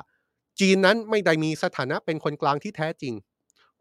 [0.60, 3.14] จีนนั้นไม่ได้มีสถานะเป็นคนกลางที่แท้จริง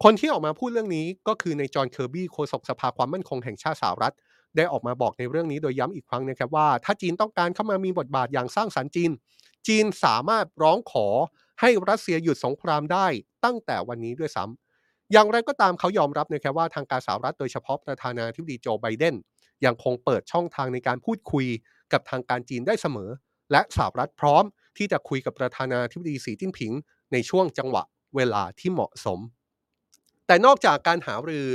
[0.02, 4.14] คนที่ออกมาพูดเรื่องนี้ก็คือในจอห์นเคอร์บี้โฆษกสภาความมั่นคงแห่งชาติสหรัฐ
[4.56, 9.10] ได้ออกมาบอกในเรื่องนี้โดยย้ำอีกครั้งนะครับว่า ถ้าจีนต้องการเข้ามามีบทบาทอย่างสร้างสรรค์จีน
[9.68, 11.06] จีนสามารถร้องขอ
[11.60, 13.06] ให้รัสเซียหยุดสงครามได้
[13.44, 19.14] ตั้งแต่วันนี้ด้วยซ้ำอย่างไรก็ตามเขายอมรับนะครับว่าทางการสหรัฐโดยเฉพาะประธานาธิบดีโจไบเดน
[19.64, 21.46] ยังคงเปิดช่องทางในการพูดคุย
[21.92, 23.10] กับทางการจีนได้เสมอ
[23.52, 24.44] และสหรัฐพร้อม
[24.78, 26.72] ที่จะคุยกับประธานาธิบดีสีจิ้นผิง
[27.12, 27.82] ในช่วงจังหวะ
[28.16, 29.18] เวลาที่เหมาะสม
[30.26, 31.46] แต่นอกจากการหารือ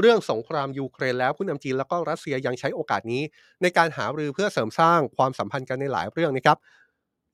[0.00, 3.22] เรื่องสงครามยูเครนแล้วผู้นำจีนแล้วก็รัสเซียยังใช้โอกาสนี้
[3.62, 6.58] ในการหารือเพื่อเสริมสร้างความสัมพันธ์กันในหลายเรื่องนะครับ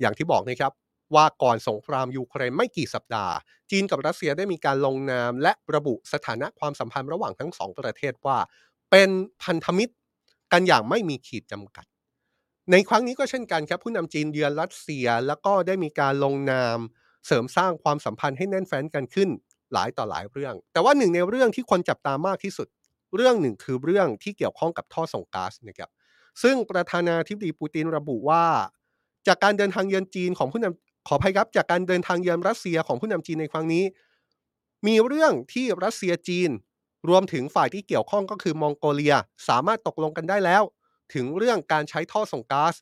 [0.01, 0.73] อย่างที่บอกนะครับ
[1.15, 3.35] ว่าก่อนสงครามยูเครนไม่กี่สัปดาห์
[3.71, 8.39] จีนกับรัสเซียได้มีการลงนามและระบุสถานะความสัมพันธ์ระหว่างทั้งสองประเทศว่า
[8.91, 9.11] เป็น
[9.43, 9.95] พันธมิตร
[10.53, 11.87] กันอย่างไม่มีขีดจำกัด
[12.71, 16.79] ในครั้งนี้ก็เช่นกันครับผู้นำจีนเยือนรัสเซียแล้วก็ได้มีการลงนาม
[17.27, 19.31] เสริมสร้างความสัมพันธ์ให้แน่นแฟ้นกันขึ้น
[19.73, 22.69] หลายต่อหลายเรื่อง แต่ว่าหนึ่งในเรื่องที่คนจับตามากที่สุด
[23.15, 25.91] เรื่องหนึ่งคือเรื่องที่เกี่ยวข้องกับท่อส่งก๊าซนะครับ
[26.43, 28.45] ซึ่งประธานาธิบดีปูตินระบุว่า
[29.27, 33.85] จากการเดินทางเยือนจีนของผู้นำขออภัยครับจากการเดินทางเยือนรัสเซียของผู้นำจีนในครั้งนี้
[34.87, 36.51] มีเรื่องที่รัสเซียจีน
[37.09, 39.15] รวมถึงฝ่ายที่เกี่ยวข้องก็คือมองโกเลีย
[39.49, 40.63] สามารถตกลงกันได้แล้ว
[41.15, 42.75] ถึงเรื่องการใช้ท่อส่งก๊าซ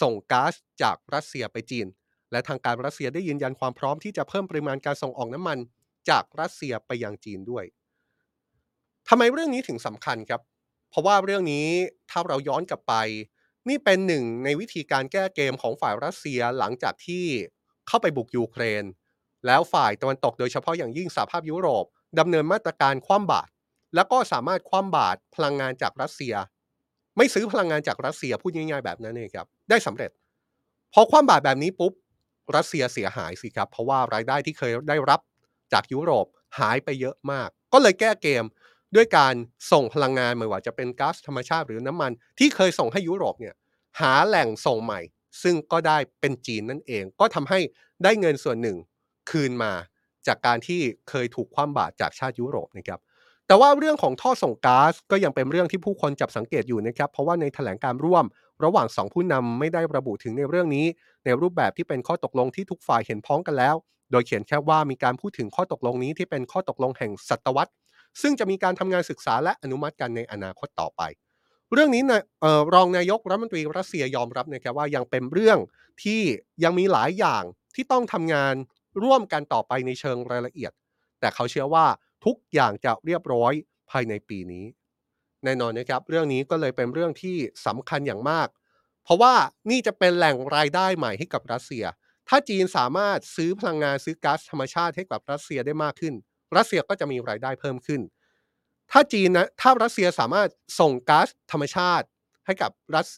[0.00, 1.86] ส่งก๊าซจากรัสเซียไปจีน
[2.32, 5.58] และทางการรัสเซียได้ยืนยันความพร้อมที่จะเพิ่มปริมาณการส่งออกน้ำมัน
[6.08, 7.64] จากรัสเซียไปยังจีนด้วย
[9.08, 10.40] ทำไมเรื่องนี้ถึงสำคัญครับ
[10.90, 11.66] เพราะว่าเรื่องนี้
[12.10, 12.94] ถ้าเราย้อนกลับไป
[13.68, 17.24] นี่เป็นหนึ่งในวิธีการแก้เกมของฝ่ายรัสเซียหลังจากที่
[17.88, 18.84] เข้าไปบุกยูเครน
[19.46, 21.84] แล้วฝ่ายตะวันตกโดยเฉพาะอย่างยิ่งสหภาพยุโรป
[22.18, 23.50] ดำเนินมาตรการคว่ำบาตร
[23.94, 26.34] แล้วก็สามารถคว่ำบาตรพลังงานจากรัสเซีย
[27.16, 30.10] ไม่ซื้อพลังงานจากรัสเซียพูดง่ายๆแบบนั้นเองครับ ได้สำเร็จ
[30.92, 31.92] พอคว่ำบาตรแบบนี้ปุ๊บ
[32.56, 35.20] รัสเซียเสียหายสิครับ เพราะว่ารายได้ที่เคยได้รับ
[35.72, 36.26] จากยุโรป
[36.58, 38.44] หายไปเยอะมาก ก็เลยแก้เกม
[38.96, 39.34] ด้วยการ
[39.72, 43.54] ส่งพลังงานไม่ว่าจะเป็นก๊าซธรรมชาติหรือน้ำมัน ที่เคยส่งให้ยุโรปเนี่ย
[44.00, 45.00] หาแหล่งส่งใหม่
[45.42, 47.58] ซึ่งก็ได้เป็นจีนนั่นเอง ก็ทำให้
[48.04, 48.76] ได้เงินส่วนหนึ่ง
[49.30, 49.72] คืนมา
[50.26, 53.00] จากการที่เคยถูกคว่ำบาตรจากชาติยุโรปนะครับ
[53.46, 58.24] แต่ว่าเรื่องของท่อส่งก๊าซก็ยังเป็นเรื่องที่ผู้คนจับสังเกตอยู่นะครับ เพราะว่าในแถลงการร่วม
[58.64, 60.86] ระหว่างสองผู้นำไม่ได้ระบุถึงในเรื่องนี้
[61.24, 63.76] ในรูปแบบที่เป็นข้อตกลงที่ทุกฝ่ายเห็นพ้องกันแล้ว
[64.10, 67.72] โดยเขียนแค่ว่ามีการพูดถึงข้อตกลงนี้ที่เป็นข้อตกลงแห่งศตวรรษ
[68.22, 71.02] ซึ่งจะมีการทำงานศึกษาและอนุมัติกันในอนาคตต่อไป
[71.72, 72.22] เรื่องนี้นะ
[72.74, 75.58] รองนายกรัฐมนตรีรัสเซียยอมรับนะครับว่ายังเป็นเรื่อง
[76.02, 76.22] ที่
[76.64, 77.44] ยังมีหลายอย่าง
[77.74, 78.54] ที่ต้องทำงาน
[79.02, 80.72] ร่วมกันต่อไปในเชิงรายละเอียด
[81.20, 81.86] แต่เขาเชื่อว่า
[82.24, 83.52] ทุกอย่างจะเรียบร้อย
[83.90, 84.64] ภายในปีนี้
[85.44, 88.48] แน่นอนนะครับ เรื่องนี้ก็เลยเป็นเรื่องที่สำคัญอย่างมาก
[89.04, 89.34] เพราะว่า
[89.70, 91.84] นี่จะเป็นแหล่งรายได้ใหม่ให้กับรัสเซีย
[92.30, 96.14] ถ้าจีนสามารถซื้อพลังงานซื้อก๊าซธรรมชาติให้กับรัสเซียได้มากขึ้น
[96.56, 98.00] รัสเซียก็จะมีรายได้เพิ่มขึ้น
[98.92, 100.48] ถ้าจีนนะถ้ารัสเซียสามารถ
[100.80, 102.06] ส่งก๊าซธรรมชาติ
[102.46, 103.08] ให้กับรัส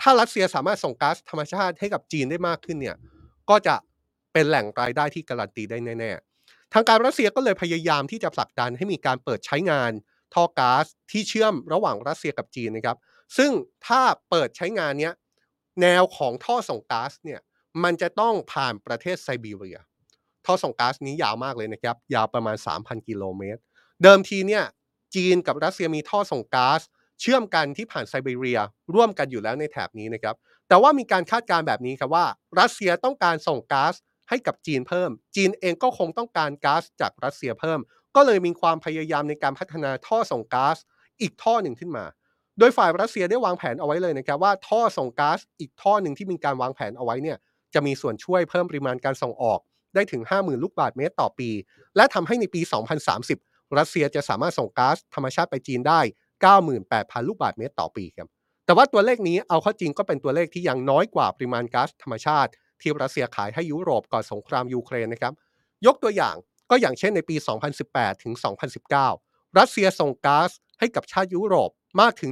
[0.00, 2.96] ถ้ารัสเซียสามารถส่งก๊าซธรรมชาติให้กับจีนได้มากขึ้นเนี่ย
[3.50, 3.76] ก็จะ
[4.32, 9.92] เป็นแหล่งรายได้ที่การันตีได้แน่ๆทางการรัสเซียก็เลยพยายามที่จะผลักดันให้มีการเปิดใช้งาน
[10.34, 12.96] ท่อก๊าซที่เชื่อมระหว่างรัสเซียกับจีนนะครับ
[13.36, 13.50] ซึ่ง
[13.86, 15.14] ถ้าเปิดใช้งานเนี้ย
[15.82, 17.40] แนวของท่อส่งก๊าซเนี่ย
[17.84, 19.78] มันจะต้องผ่านประเทศไซบีเรีย
[20.46, 23.60] ท่อส่งก๊าซนี้ยาวมากเลยนะครับ ยาวประมาณ 3,000 กิโลเมตร
[24.02, 24.64] เดิมทีเนี่ย
[25.14, 26.80] จีนกับรัสเซียมีท่อส่งก๊าซ
[27.20, 28.60] เชื่อมกันที่ผ่านไซบีเรีย
[28.94, 30.34] ร่วมกันอยู่แล้วในแถบนี้นะครับ
[30.68, 32.26] แต่ว่ามีการคาดการณ์แบบนี้ครับว่า
[32.60, 33.94] รัสเซียต้องการส่งก๊าซ
[34.28, 37.80] ให้กับจีนเพิ่ม จีนเองก็คงต้องการก๊าซจากรัสเซียเพิ่ม
[38.16, 40.76] ก็เลยมีความพยายามในการพัฒนาท่อส่งก๊าซ
[41.20, 42.04] อีกท่อหนึ่งขึ้นมา
[42.58, 47.36] โดยฝ่ายรัสเซียได้วางแผนเอาไว้เลยนะครับว่าท่อส่งก๊าซอีกท่อหนึ่งที่มีการวางแผนเอาไว้เนี่ย
[47.74, 49.60] จะมีส่วนช่วยเพิ่มปริมาณการส่งออก
[49.94, 51.50] ได้ถึง 50,000 ลูกบาศก์เมตรต่อปี
[51.96, 52.60] และทำให้ในปี
[53.18, 56.00] 2030 รัสเซียจะสามารถส่งก๊าซธรรมชาติไปจีนได้
[56.64, 58.28] 98,000 ลูกบาศก์เมตรต่อปีครับ
[58.66, 62.50] แต่ว่าตัวเลขนี้เอาเข้าจริงก็เป็นตัวเลขที่ยังน้อยกว่าปริมาณก๊าซธรรมชาติ
[62.80, 65.32] ที่รัสเซียขายให้ยุโรปก่อนสงครามยูเครนนะครับ
[65.86, 66.36] ยกตัวอย่าง
[66.70, 67.36] ก็อย่างเช่นในปี
[67.78, 68.34] 2018 ถึง
[68.96, 72.30] 2019 รัสเซียส่งก๊าซให้กับชาติยุโรปมากถึง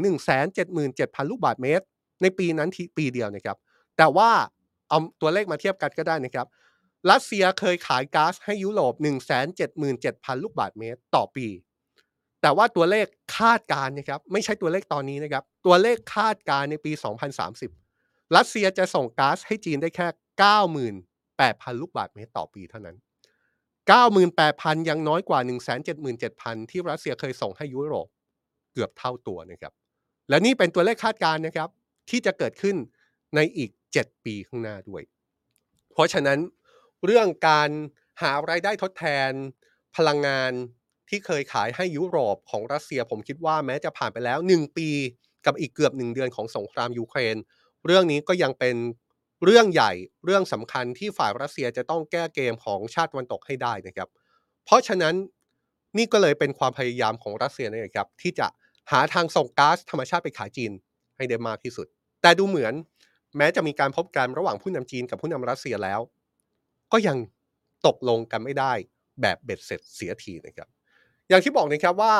[0.64, 1.84] 177,000 ลูกบาศก์เมตร
[2.22, 3.56] ในปีนั้นทีปีเดียวนะครับ
[3.96, 4.30] แต่ว่า
[4.88, 6.46] เอาตัวเลขมาเทียบกันก็ได้นะครับ
[7.10, 8.94] รัสเซียเคยขายก๊าซให้ยุโรป
[9.68, 11.46] 177,000 ลูกบาศก์เมตรต่อปี
[12.42, 13.06] แต่ว่าตัวเลข
[13.38, 16.92] คาดการณ์นะครับ ไม่ใช่ตัวเลขตอนนี้นะครับ ตัวเลขคาดการณ์ในปี
[17.64, 20.08] 2030 รัสเซียจะส่งก๊าซให้จีนได้แค่
[20.94, 22.96] 98,000 ลูกบาศก์เมตรต่อปีเท่านั้น
[24.12, 25.40] 98,000 ยังน้อยกว่า
[26.04, 28.08] 177,000 ที่รัสเซียเคยส่งให้ยุโรป
[28.72, 29.72] เกือบเท่าตัวนะครับ
[30.28, 31.68] และนี่เป็นตัวเลขคาดการณ์นะครับ
[32.10, 32.76] ที่จะเกิดขึ้น
[33.34, 35.02] ในอีก 7 ปีข้างหน้าด้วย
[35.92, 36.38] เพราะฉะนั้น
[37.04, 37.70] เรื่องการ
[38.22, 39.30] หารายได้ทดแทน
[39.96, 40.52] พลังงาน
[41.08, 44.88] ที่เคยขายให้ยุโรปของรัสเซีย ผมคิดว่าแม้จะผ่านไปแล้ว 1 ปี
[45.46, 47.36] กับอีกเกือบ 1 เดือนของสงครามยูเครน
[47.86, 48.76] เรื่องนี้ก็ยังเป็น
[49.44, 49.92] เรื่องใหญ่
[50.24, 54.08] เรื่องสำคัญที่ฝ่ายรัสเซียจะต้องแก้เกมของชาติวันตกให้ได้นะครับ
[54.64, 55.14] เพราะฉะนั้น
[55.96, 58.46] นี่ก็เลยเป็นความพยายามของรัสเซียนะครับที่จะ
[58.90, 60.72] หาทางส่งก๊าซธรรมชาติไปขายจีน
[61.16, 61.86] ให้ได้มากที่สุด
[62.22, 62.74] แต่ดูเหมือน
[63.36, 66.00] แม้จะมีการพบกันระหว่างผู้นำจีนกับผู้นำรัสเซียแล้ว
[66.92, 67.16] ก็ยัง
[67.86, 68.72] ตกลงกันไม่ได้
[69.20, 70.68] แบบเบ็ดเสร็จเสียทีนะครับ
[71.28, 72.16] อย่างที่บอกนะครับว่า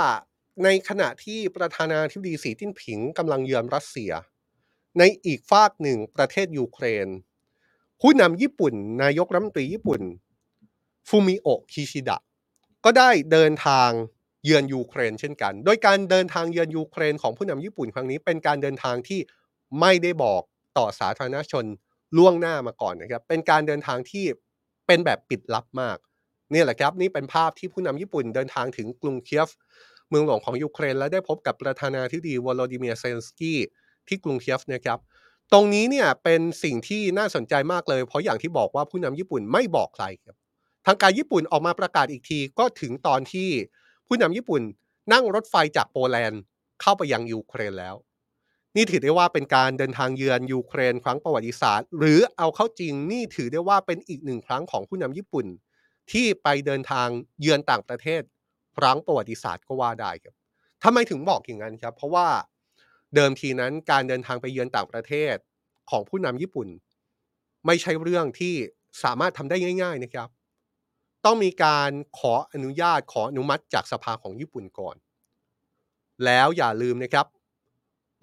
[0.65, 4.13] ในขณะที่ประธานาธิบดีสีจิ้นผิงกำลังเยือนรัสเซีย
[4.99, 7.09] ในอีกฝากหนึ่งประเทศยูเครน
[8.01, 10.01] ผู้นำญี่ปุ่น นายกรัฐมนตรีญี่ปุ่น
[11.09, 12.19] ฟูมิโอะคิชิดะ
[12.85, 13.91] ก็ได้เดินทาง
[14.45, 19.21] เยือนยูเครนเช่นกัน โดยการเดินทางเยือนยูเครนของผู้นำญี่ปุ่นครั้งนี้เป็นการเดินทางที่
[19.81, 20.43] ไม่ได้บอก
[20.79, 21.65] ต่อสาธารณชน
[22.17, 24.25] ล่วงหน้ามาก่อนนะครับ เป็นการเดินทางที่
[24.87, 25.99] เป็นแบบปิดลับมาก
[26.53, 29.49] นี่แหละครับนี่เป็นภาพที่ผู้นำญี่ปุ่นเดินทางถึงกรุงเคียฟ
[30.09, 33.59] เมืองหลวงของยูเครน และได้พบกับประธานาธิบดีวโลดิเมียร์เซเลนสกี้
[34.09, 34.99] ที่กรุงเคียฟนะครับ
[35.53, 40.37] ตรงนี้เนี่ยเป็นสิ่งที่น่าสนใจมากเลย เพราะอย่างที่บอกว่าผู้นำญี่ปุ่นไม่บอกใครครับ
[40.87, 43.49] ทางการญี่ปุ่นออกมาประกาศอีกทีก็ถึงตอนที่
[44.07, 44.63] ผู้นำญี่ปุ่น
[45.13, 46.41] นั่งรถไฟจากโปแลนด์
[46.81, 47.95] เข้าไปยังยูเครนแล้ว
[48.77, 55.47] นี่ถือได้ว่าเป็นการเดินทางเยือนยูเครนครั้งประวัติศาสตร์ หรือเอาเข้าจริงนี่ถือได้ว่าเป็นอีกหนึ่งครั้งของผู้นำญี่ปุ่น
[56.13, 57.09] ที่ไปเดินทาง
[57.41, 58.23] เยือนต่างประเทศ
[58.77, 60.35] ครั้งประวัติศาสตร์ก็ว่าได้ครับ
[60.83, 62.29] ทำไมถึงบอกอย่างนั้นครับ เพราะว่า
[63.15, 65.35] เดิมทีนั้นการเดินทางไปเยือนต่างประเทศ
[65.91, 66.69] ของผู้นำญี่ปุ่น
[67.67, 68.55] ไม่ใช่เรื่องที่
[69.03, 70.29] สามารถทำได้ง่าย ๆนะครับ
[71.25, 74.97] ต้องมีการขออนุญาตขออนุมัติจากสภาของญี่ปุ่นก่อน
[76.25, 77.27] แล้วอย่าลืมนะครับ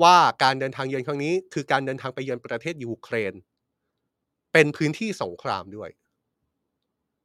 [0.01, 3.33] ว่าการเดินทางเยือนครั้งนี้ คือการเดินทางไปเยือนประเทศยูเครน
[4.53, 5.89] เป็นพื้นที่สงครามด้วย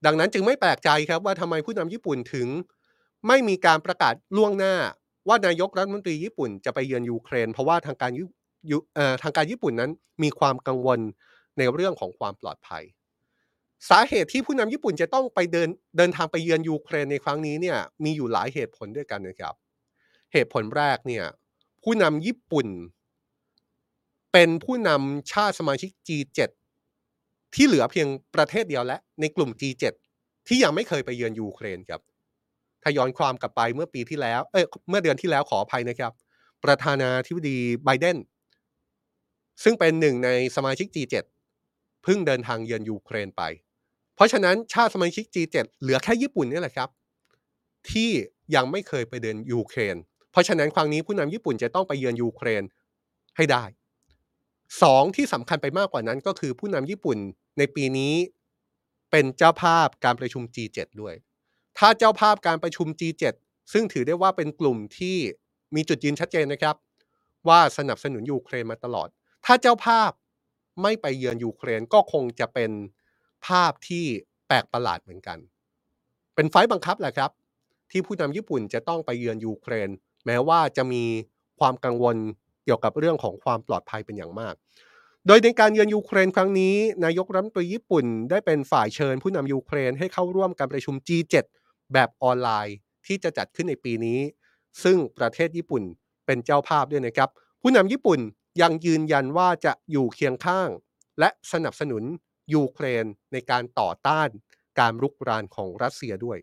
[0.06, 2.48] ดังนั้นจึงไม่แปลกใจครับว่าทำไมผู้นำญี่ปุ่นถึง
[3.26, 4.74] ไม่มีการประกาศล่วงหน้า
[5.28, 8.24] ว่านายกรัฐมนตรีญี่ปุ่นจะไปเยือนยูเครน เพราะว่าทางการยุ
[9.22, 9.90] ทางการญี่ปุ่นนั้น
[10.22, 11.00] มีความกังวล
[11.58, 12.84] ในเรื่องของความปลอดภัย
[13.90, 19.54] สาเหตุที่ผู้นำญี่ปุ่นจะต้องไปเดินเดินทางไปเยือนยูเครนในครั้งนี้เนี่ยมีอยู่หลายเหตุผลด้วยกันนะครับ
[20.32, 21.24] เหตุผลแรกเนี่ย
[21.82, 22.68] ผู้นำญี่ปุ่น
[24.32, 26.40] เป็นผู้นำชาติสมาชิก G7
[27.54, 29.84] ที่เหลือเพียงประเทศเดียวและ ในกลุ่ม G7
[30.46, 32.00] ที่ยังไม่เคยไปเยือนยูเครนครับ
[32.82, 36.12] ถ้าย้อนความกลับไปเมื่อปีที่แล้ว เอ้ยเมื่อเดือนที่แล้วขออภัยนะครับ
[36.64, 38.18] ประธานาธิบดีไบเดน
[39.62, 41.14] ซึ่งเป็นหนึ่งในสมาชิก G7
[42.02, 43.42] เพิ่งเดินทางเยือนยูเครนไป
[44.14, 46.88] เพราะฉะนั้นชาติสมาชิก G7 เหลือแค่ญี่ปุ่นนี่แหละครับ
[47.90, 48.10] ที่
[48.54, 49.96] ยังไม่เคยไปเดินยูเครน
[50.38, 52.62] ราะฉะนั้นครั้งนี้ผู้นำญี่ปุ่นจะต้องไปเยือนยูเครน
[53.36, 53.64] ให้ได้
[54.82, 57.18] สองที่สำคัญไปมากกว่านั้นก็คือผู้นำญี่ปุ่น
[57.58, 58.14] ในปีนี้
[59.10, 61.14] เป็นเจ้าภาพการประชุม G7 ด้วย
[61.78, 63.24] ถ้าเจ้าภาพการประชุม G7
[63.72, 65.16] ซึ่งถือได้ว่าเป็นกลุ่มที่
[65.74, 66.76] มีจุดยืนชัดเจนนะครับ
[67.48, 69.08] ว่าสนับสนุนยูเครนมาตลอด
[69.46, 70.10] ถ้าเจ้าภาพ
[70.82, 72.70] ไม่ไปเยือนยูเครนก็คงจะเป็น
[73.46, 74.04] ภาพที่
[74.46, 75.38] แปลกประหลาดเหมือนกัน
[76.34, 77.30] เป็นไฟบังคับแหละครับ
[77.90, 79.88] ที่ผู้นำญี่ปุ่นจะต้องไปเยือนยูเครน
[80.26, 81.04] แม้ว่าจะมี
[81.58, 82.16] ความกังวล
[82.64, 84.54] เกี่ยวกับเรื่องของความปลอดภัยเป็นอย่างมาก
[85.26, 91.44] โดยในการเยือนยูเครนครั้งนี้ นายกรัฐมนตรีญี่ปุ่นได้เป็นฝ่ายเชิญผู้นำยูเครนให้เข้าร่วมการประชุม G7
[91.92, 92.76] แบบออนไลน์
[93.06, 94.20] ที่จะจัดขึ้นในปีนี้
[94.82, 95.82] ซึ่งประเทศญี่ปุ่น
[96.26, 97.30] เป็นเจ้าภาพด้วยนะครับ
[97.62, 98.20] ผู้นำญี่ปุ่น
[98.62, 100.68] ยังยืนยันว่าจะอยู่เคียงข้าง
[101.20, 102.02] และสนับสนุน
[102.54, 104.28] ยูเครนในการต่อต้าน
[104.78, 106.38] การรุกรานของรัสเซียด้วย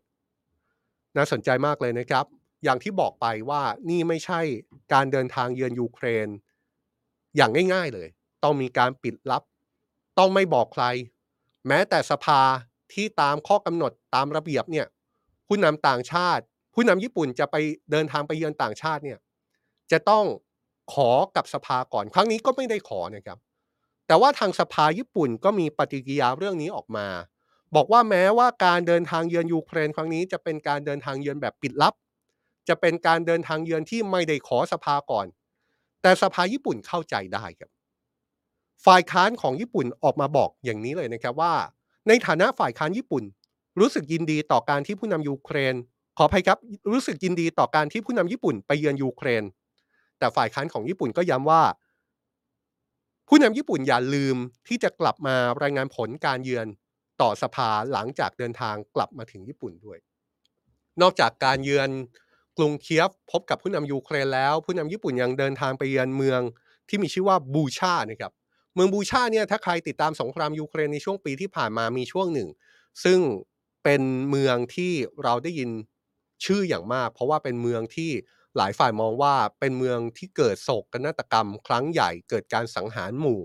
[1.16, 2.26] น่าสนใจมากเลยนะครับ
[2.66, 4.42] อย่างที่บอกไปว่านี่ไม่ใช่
[4.94, 6.28] การเดินทางเยือนยูเครน
[7.36, 8.08] อย่างง่ายๆเลย
[8.44, 9.44] ต้องมีการปิดลับ
[10.20, 10.86] ต้องไม่บอกใคร
[11.68, 12.42] แม้แต่สภา
[12.94, 14.88] ที่ตามข้อกำหนดตามระเบียบเนี่ย
[15.48, 17.56] ผู้นำต่างชาติ ผู้นำญี่ปุ่นจะไป
[17.92, 19.20] เดินทางไปเยือนต่างชาติเนี่ย
[19.92, 20.26] จะต้อง
[20.94, 23.38] ขอกับสภาก่อน ครั้งนี้ก็ไม่ได้ขอนะครับ
[24.08, 27.08] แต่ว่าทางสภาญี่ปุ่นก็มีปฏิกิริยาเรื่องนี้ออกมา
[27.76, 31.94] บอกว่าแม้ว่าการเดินทางเยือนยูเครนครั้งนี้จะเป็นการเดินทางเยือนแบบปิดลับ
[32.70, 35.28] จะเป็นการเดินทางเยือนที่ไม่ได้ขอสภาก่อน
[36.02, 37.70] แต่สภาญี่ปุ่นเข้าใจได้ครับ
[38.86, 41.54] ฝ่ายค้านของญี่ปุ่นออกมาบอกอย่างนี้เลยนะครับว่า
[42.08, 43.24] ในฐานะฝ่ายค้านญี่ปุ่น
[43.80, 45.76] รู้สึกยินดีต่อการที่ผู้นำยูเครน
[46.18, 46.60] ขออภัยครับ
[46.92, 49.44] รู้สึกยินดีต่อการที่ผู้นำญี่ปุ่นไปเยือนยูเครน
[50.20, 51.64] แต่ฝ่ายค้านของญี่ปุ่นก็ย้ำว่า
[53.28, 54.36] ผู้นำญี่ปุ่นอย่าลืม
[54.68, 56.68] ที่จะกลับมารายงานผลการเยือน
[57.22, 60.00] ต่อสภาหลังจากเดินทางกลับมาถึงญี่ปุ่นด้วย
[61.02, 61.90] นอกจากการเยือน
[62.58, 66.42] กรุงเคียฟพบกับผู้นำยูเครนแล้ว ผู้นำญี่ปุ่นยังเดินทางไปเยือนเมือง
[66.90, 68.34] ที่มีชื่อว่าบูชานะครับ
[68.76, 72.50] เมืองบูชาเนี่ยถ้าใครติดตามสงครามยูเครนในช่วงปีที่ผ่านมามีช่วงหนึ่ง
[73.04, 73.20] ซึ่ง
[73.84, 75.70] เป็นเมืองที่เราได้ยิน
[76.46, 78.12] ชื่ออย่างมาก เพราะว่าเป็นเมืองที่
[78.58, 83.42] หลายฝ่ายมองว่าเป็นเมืองที่เกิดโศกนาฏกรรม ครั้งใหญ่เกิดการสังหารหมู่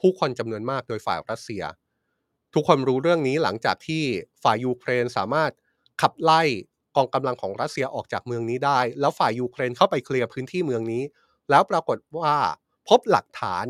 [0.00, 1.62] ผู้คนจำนวนมากโดยฝ่ายรัสเซีย
[2.54, 4.02] ทุกคนรู้เรื่องนี้หลังจากที่
[4.42, 5.50] ฝ่ายยูเครนสามารถ
[6.00, 6.42] ขับไล่
[6.96, 11.02] กองกำลังของรัสเซียออกจากเมืองนี้ได้ แล้วฝ่ายยูเครนเข้าไปเคลียร์พื้นที่เมืองนี้
[11.50, 12.34] แล้วปรากฏว่า
[12.88, 13.66] พบหลักฐาน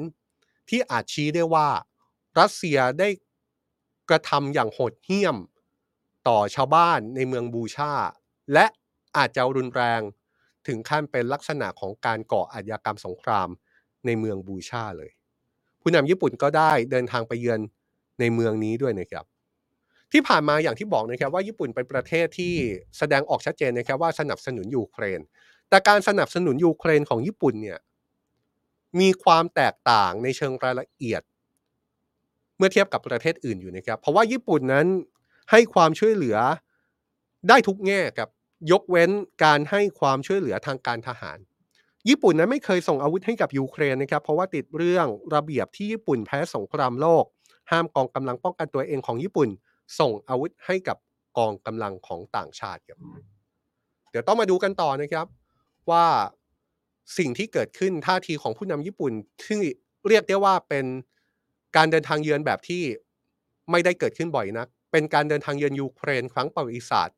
[0.69, 1.69] ที่อาจชี้ได้ว่า
[2.41, 3.09] รัสเซียได้
[4.11, 5.37] กระทำอย่างโหดเหี้ยม
[6.29, 7.93] ต่อชาวบ้านในเมืองบูชา
[8.53, 8.67] และ
[9.17, 10.01] อาจจะรุนแรง
[10.67, 13.49] ถึงขั้นเป็นลักษณะของการก่ออาชญากรรมสงคราม
[14.07, 15.11] ในเมืองบูชาเลย
[15.81, 17.61] ผู้นำญี่ปุ่นก็ได้เดินทางไปเยือน
[18.21, 19.25] ในเมืองนี้ด้วยนะครับ
[20.17, 22.55] ที่ผ่านมาอย่างที่บอกนะครับว่าญี่ปุ่นเป็นประเทศที่
[22.99, 25.21] แสดงออกชัดเจนนะครับว่าสนับสนุนยูเครน
[25.69, 27.79] แต่การสนับสนุนยูเครนของญี่ปุ่นเนี่ย
[29.01, 31.23] มีความแตกต่างในเชิงรายละเอียด
[32.57, 34.87] เมื่อเทียบกับประเทศอื่นอยู่นะครับ เพราะว่าญี่ปุ่นนั้น
[35.51, 36.37] ให้ความช่วยเหลือ
[37.49, 38.29] ได้ทุกแง่ครับ
[38.71, 39.11] ยกเว้น
[39.45, 41.39] การให้ความช่วยเหลือทางการทหาร
[42.09, 47.25] ญี่ปุ่นนั้นไม่เคยส่งอาวุธให้กับยูเครนนะครับ เพราะว่าติดเรื่องระเบียบที่ญี่ปุ่นแพ้สงครามโลก
[47.71, 49.49] ห้ามกองกำลังป้องกันตัวเองของญี่ปุ่น
[49.99, 50.97] ส่งอาวุธให้กับ
[51.39, 52.99] กองกำลังของต่างชาติครับ
[54.11, 55.27] เดี๋ยวต้องมาดูกันต่อนะครับ
[55.91, 56.07] ว่า
[57.19, 59.13] สิ่งที่เกิดขึ้นท่าทีของผู้นำญี่ปุ่น
[59.45, 59.61] ที่
[60.09, 60.87] เรียกได้ว่าเป็น
[61.77, 62.83] การเดินทางเยือนแบบที่
[63.71, 67.17] ไม่ได้เกิดขึ้นบ่อยนักเป็นการเดินทางเยือนยูเครนครั้งประวัติศาสตร์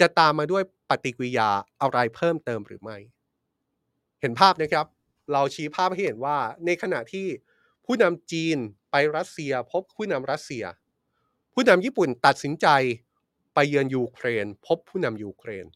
[0.00, 1.48] จะตามมาด้วยปฏิกิริยา
[1.80, 2.96] อะไรเพิ่มเติมหรือไม่
[4.20, 4.86] เห็นภาพนะครับ
[5.32, 7.26] เราชี้ภาพให้เห็นว่าในขณะที่
[7.84, 8.56] ผู้นำจีน
[8.90, 10.64] ไปรัสเซียพบผู้นำรัสเซีย
[11.52, 12.66] ผู้นำญี่ปุ่นตัดสินใจ
[13.54, 15.66] ไปเยือนยูเครน พบผู้นำยูเครน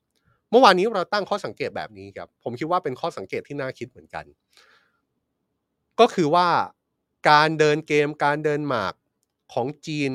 [0.50, 4.24] เมื่อวานนี้เราตั้งข้อสังเกตแบบนี้ครับ ผมคิดว่าเป็นข้อสังเกตที่น่าคิดเหมือนกัน
[6.00, 6.48] ก็คือว่า
[7.30, 8.94] การเดินเกมการเดินหมาก
[9.52, 10.12] ของจีน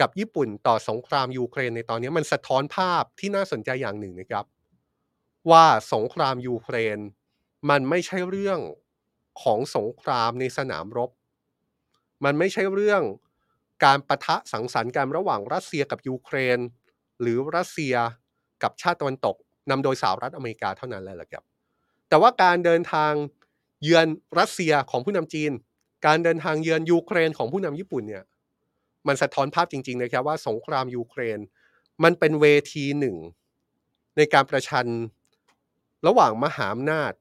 [0.00, 4.44] กับญี่ปุ่นต่อสงครามยูเครนในตอนนี้มันสะท้อนภาพที่น่าสนใจอย่างหนึ่งนะครับ
[5.50, 6.98] ว่าสงครามยูเครน
[7.70, 8.58] มันไม่ใช่เรื่อง
[9.42, 11.10] ของสงครามในสนามรบ
[12.24, 13.02] มันไม่ใช่เรื่อง
[13.84, 16.58] การประทะสังสรรค์กันระหว่างรัสเซียกับยูเครน
[17.20, 17.94] หรือรัสเซีย
[18.62, 19.36] กับชาติตะวันตก
[19.70, 21.44] นำโดยสหรัฐอเมริกาเท่านั้นแหละครับ
[22.08, 23.12] แต่ว่าการเดินทาง
[23.82, 24.06] เยือน
[24.38, 25.52] รัสเซียของผู้นำจีน
[26.06, 28.24] การเดินทางเยือนยูเครนของผู้นำญี่ปุ่นเนี่ย
[29.06, 31.38] มันสะท้อนภาพจริงๆนะครับว่าสงครามยูเครน
[32.04, 33.16] มันเป็นเวทีหนึ่ง
[34.16, 34.86] ในการประชัน
[36.06, 37.12] ระหว่างมหาอำนาจ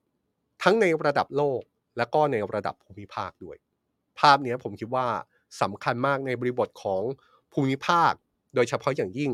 [0.64, 1.62] ทั้งในระดับโลก
[1.98, 3.58] และก็ในระดับภูมิภาคด้วย
[4.20, 5.08] ภาพนี้ผมคิดว่า
[5.62, 7.04] สำคัญมากในบริบทของ
[7.54, 8.12] ภูมิภาค
[8.56, 9.32] โดยเฉพาะอย่างยิ่ง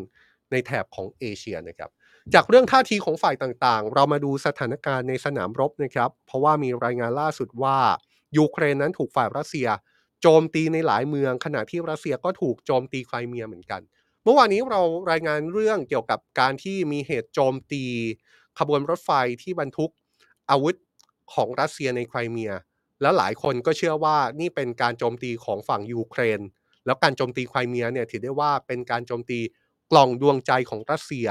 [0.51, 1.89] ในแถบของเอเชียนะครับ
[2.33, 7.77] จากเรื่องท่าทีของฝ่ายต่างๆ เรามาดูสถานการณ์ในสนามรบนะครับ เพราะว่ามีรายงานล่าสุดว่า
[8.37, 9.67] ยูเครนนั้นถูกฝ่ายรัสเซีย
[10.21, 13.81] โจมตีในหลายเมือง ขณะที่รัสเซียก็ถูกโจมตีไครเมียเหมือนกัน
[14.23, 17.83] เมื่อวานนี้เรารายงานเรื่องเกี่ยวกับการที่มีเหตุโจมตี
[18.59, 19.11] ขบวนรถไฟ
[19.43, 19.91] ที่บรรทุก
[20.49, 20.75] อาวุธ
[21.33, 22.51] ของรัสเซียในไครเมีย
[23.01, 26.39] และหลายคนก็เชื่อว่านี่เป็นการโจมตีของฝั่งยูเครน
[26.85, 29.39] แล้วการโจมตีไครเมียเนี่ยถือได้ว่าเป็นการโจมตี
[29.91, 31.27] กล่องดวงใจของรัสเซีย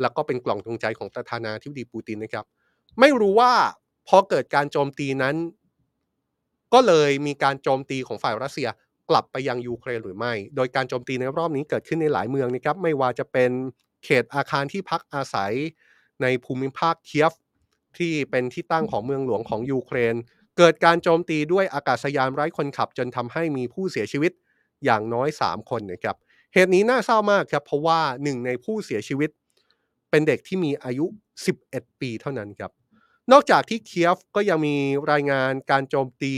[0.00, 2.46] แล้วก็เป็นกล่องดวงใจของประธานาธิบดีปูตินนะครับ
[3.00, 3.52] ไม่รู้ว่า
[4.08, 5.36] พอเกิดการโจมตีนั้น
[6.72, 8.68] ก็เลยมีการโจมตีของฝ่ายรัสเซีย
[9.10, 13.50] กลับไปยังยูเครนหรือไม่ โดยการโจมตีในรอบนี้เกิดขึ้นในหลายเมืองนะครับ ไม่ว่าจะเป็น
[14.04, 15.52] เขตอาคารที่พักอาศัย
[16.22, 17.32] ในภูมิภาคเคียฟ
[17.98, 20.14] ที่เป็นที่ตั้งของเมืองหลวงของยูเครน
[20.62, 24.32] เกิดการโจมตีด้วยอากาศยานไร้คนขับ จนทำให้มีผู้เสียชีวิต
[24.84, 26.16] อย่างน้อย 3 คนนะครับ
[26.54, 29.30] เหตุนี้น่าเศร้ามากครับเพราะว่าหนึ่งในผู้เสียชีวิต
[30.10, 31.06] เป็นเด็กที่มีอายุ
[31.52, 32.70] 11 ปีเท่านั้นครับ
[33.32, 34.76] นอกจากที่เคียฟก็ยังมี
[35.12, 36.34] รายงานการโจมตี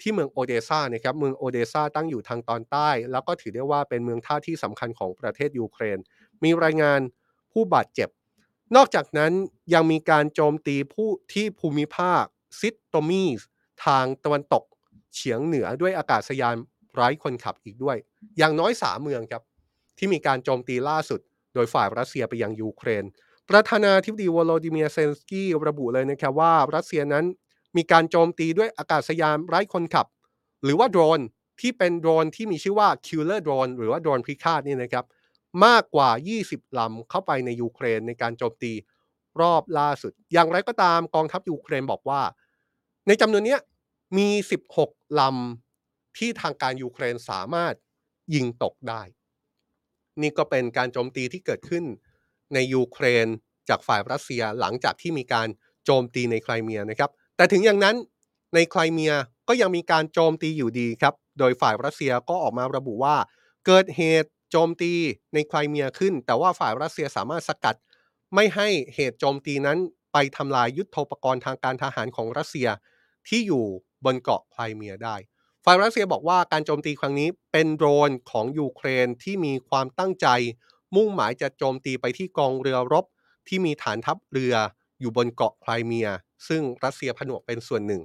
[0.00, 5.98] ที่เมืองโอเดซานะครับเมืองโอเดซาตั้งอยู่ทางตอนใต้ แล้วก็ถือได้ว่าเป็นเมืองท่าที่สำคัญของประเทศยูเครน
[6.44, 7.00] มีรายงาน
[7.52, 8.08] ผู้บาดเจ็บ
[8.76, 9.32] นอกจากนั้น
[9.74, 12.24] ยังมีการโจมตีผู้ที่ภูมิภาค
[12.60, 13.42] ซิตโตมีส
[13.84, 14.64] ทางตะวันตก
[15.14, 16.56] เฉียงเหนือด้วยอากาศยาน
[16.94, 17.96] ไร้คนขับอีกด้วย
[18.38, 19.42] อย่างน้อยสามเมืองครับ
[19.98, 21.20] ที่มีการโจมตีล่าสุด
[21.54, 23.04] โดยฝ่ายรัสเซียไปยังยูเครน
[23.50, 27.24] ประธานาธิบดีวโลดิเมียร์เซเลนสกี้ระบุเลยนะครับว่ารัสเซียนั้น
[27.76, 30.06] มีการโจมตีด้วยอากาศยานไร้คนขับ
[30.64, 31.20] หรือว่าโดรน
[31.60, 35.04] ที่เป็นโดรนที่มีชื่อว่า Killer Drone หรือว่าโดรนพิฆาตนี่นะครับ
[35.64, 36.10] มากกว่า
[36.44, 38.72] 20 ลำเข้าไปในยูเครนในการโจมตี
[39.40, 42.20] รอบล่าสุด อย่างไรก็ตามกองทัพยูเครนบอกว่า
[43.06, 43.56] ในจำนวนนี้
[44.18, 44.28] มี
[44.72, 47.74] 16 ลำที่ทางการยูเครนสามารถ
[48.34, 49.02] ยิงตกได้
[50.22, 51.84] นี่ก็เป็นการโจมตีที่เกิดขึ้น
[52.54, 53.26] ในยูเครน
[53.68, 55.48] จากฝ่ายรัสเซียหลังจากที่มีการ
[55.84, 57.96] โจมตีในไครเมียนะครับ แต่ถึงอย่างนั้น
[58.54, 59.12] ในไครเมีย
[59.48, 63.16] ก็ยังมีการโจมตีอยู่ดีครับ โดยฝ่ายรัสเซียก็ออกมาระบุว่า
[63.66, 64.92] เกิดเหตุโจมตี
[65.34, 67.76] ในไครเมียขึ้น แต่ว่าฝ่ายรัสเซียสามารถสกัด
[68.34, 69.78] ไม่ให้เหตุโจมตีนั้น
[70.12, 72.68] ไปทำลายยุทโธปกรณ์ทางการทหารของรัสเซีย
[73.28, 73.64] ที่อยู่
[74.04, 75.16] บนเกาะไครเมียได้
[75.64, 80.26] ฝ่ายรัสเซียบอกว่าการโจมตีครั้งนี้เป็นโดรนของยูเครนที่มีความตั้งใจ
[80.96, 83.04] มุ่งหมายจะโจมตีไปที่กองเรือรบ
[83.48, 84.54] ที่มีฐานทัพเรือ
[85.00, 86.08] อยู่บนเกาะไครเมีย
[86.48, 88.02] ซึ่งรัสเซียผนวกเป็นส่วนหนึ่ง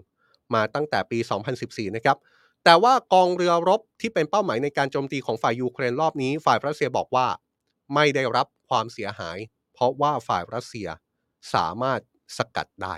[0.53, 1.19] มาตั้งแต่ปี
[1.57, 2.17] 2014 นะครับ
[2.63, 7.27] แต่ว่ากองเรือรบที่เป็นเป้าหมายในการโจมตีของฝ่ายยูเครนรอบนี้ ฝ่ายรัสเซียบอกว่า
[7.93, 9.37] ไม่ได้รับความเสียหาย
[9.73, 10.87] เพราะว่าฝ่ายรัสเซีย
[11.53, 11.99] สามารถ
[12.37, 12.95] สกัดได้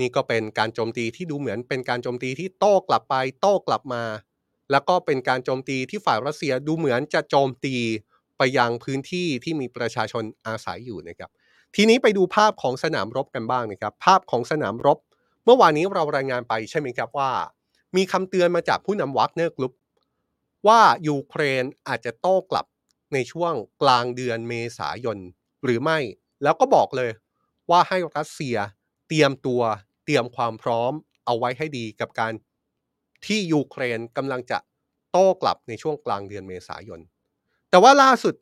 [0.00, 4.04] นี่ก็เป็นการโจมตีที่ดูเหมือนเป็นการโจมตีที่โต้กลับไปโต้กลับมา
[4.70, 7.76] แล้วก็เป็นการโจมตีที่ฝ่ายรัสเซียดูเหมือนจะโจมตี
[8.38, 11.30] ไปยังพื้นที่ที่มีประชาชนอาศัยอยู่นะครับ
[11.76, 14.98] ทีนี้ไปดูภาพของสนามรบกันบ้างนะครับ ภาพของสนามรบ
[15.44, 17.30] เมื่อวานนี้เรารายงานไปใช่ไหมครับว่า
[17.96, 19.72] มีคำเตือนมาจากผู้นำวักเนอร์กรุ๊ป
[20.66, 22.66] ว่ายูเครนอาจจะโต้กลับ
[23.14, 23.52] ในช่วง
[23.82, 25.18] กลางเดือนเมษายน
[25.64, 25.98] หรือไม่
[26.42, 27.10] แล้วก็บอกเลย
[27.70, 28.56] ว่าให้รัสเซีย
[29.08, 29.62] เตรียมตัว
[30.04, 30.92] เตรียมความพร้อม
[31.26, 32.32] เอาไว้ให้ดีกับการ
[33.26, 34.58] ที่ยูเครนกำลังจะ
[35.12, 37.00] โต้กลับในช่วงกลางเดือนเมษายน
[37.70, 38.34] แต่ว่าล่าสุด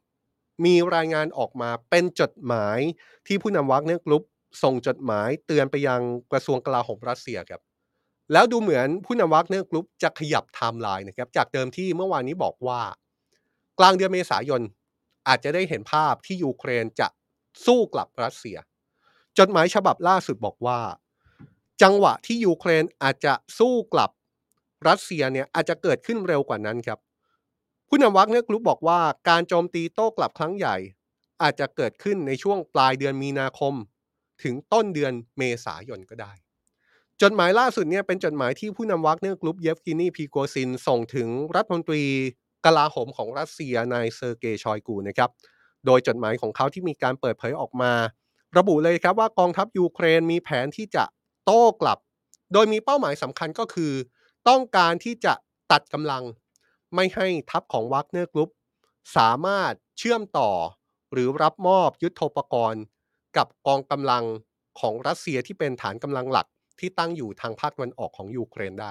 [0.65, 2.79] มีรายงานออกมาเป็นจดหมาย
[3.27, 4.25] ที่ผู้นำวักเนอร์กรุ๊ป
[4.63, 6.01] ส่งจดหมายเตือนไปยัง
[6.33, 7.63] กระทรวงกลาโหมรัสเซียครับ
[8.33, 12.81] แล้วดูเหมือนผู้นำวักเนอร์กรุ๊ปจะขยับไทม์ไลน์นะครับ จากเดิมที่เมื่อวานนี้บอกว่า
[13.79, 14.63] กลางเดือนเมษายน
[15.29, 17.09] อาจจะได้เห็นภาพที่ยูเครนจะ
[17.67, 18.57] สู้กลับรัสเซีย
[19.39, 20.79] จดหมายฉบับล่าสุดบอกว่า
[21.83, 24.11] จังหวะที่ยูเครนอาจจะสู้กลับ
[24.89, 26.99] รัสเซียเนี่ยอาจจะเกิดขึ้นเร็วกว่านั้นครับ
[27.89, 30.77] ผู้นำวักเนอร์กรุ๊ปบอกว่าการโจมตีโต้กลับครั้งใหญ่
[31.43, 33.75] อาจจะเกิดขึ้นในช่วงปลายเดือนมีนาคม
[34.43, 36.33] ถึงต้นเดือนเมษายนก็ได้
[37.23, 42.03] จดหมายล่าสุดเนี่ยเป็นจดหมายที่ผู้นำวักเนอร์กรุ๊ปเยฟเกนีพริโกซินส่งถึงรัฐมนตรี
[42.64, 45.31] กลาโหมของรัสเซียนายเซอร์เกย์ชอยกูนะครับ
[45.87, 47.93] โดยจดหมายของเขาที่มีการเปิดเผยออกมา
[48.59, 51.05] ระบุเลยครับว่ากองทัพยูเครนมีแผนที่จะ
[51.45, 51.99] โต้กลับ
[52.53, 53.93] โดยมีเป้าหมายสำคัญก็คือ
[54.49, 55.34] ต้องการที่จะ
[55.72, 56.22] ตัดกำลัง
[56.95, 58.51] ไม่ให้ทัพของวักเนอร์กรุ๊ป
[59.16, 60.51] สามารถเชื่อมต่อ
[61.12, 62.82] หรือรับมอบยุทโธปกรณ์
[63.36, 64.24] กับกองกำลัง
[64.80, 66.47] ของรัสเซียที่เป็นฐานกำลังหลัก
[66.80, 68.90] ที่ตั้งอยู่ทางภาคตะวันออกของยูเครนได้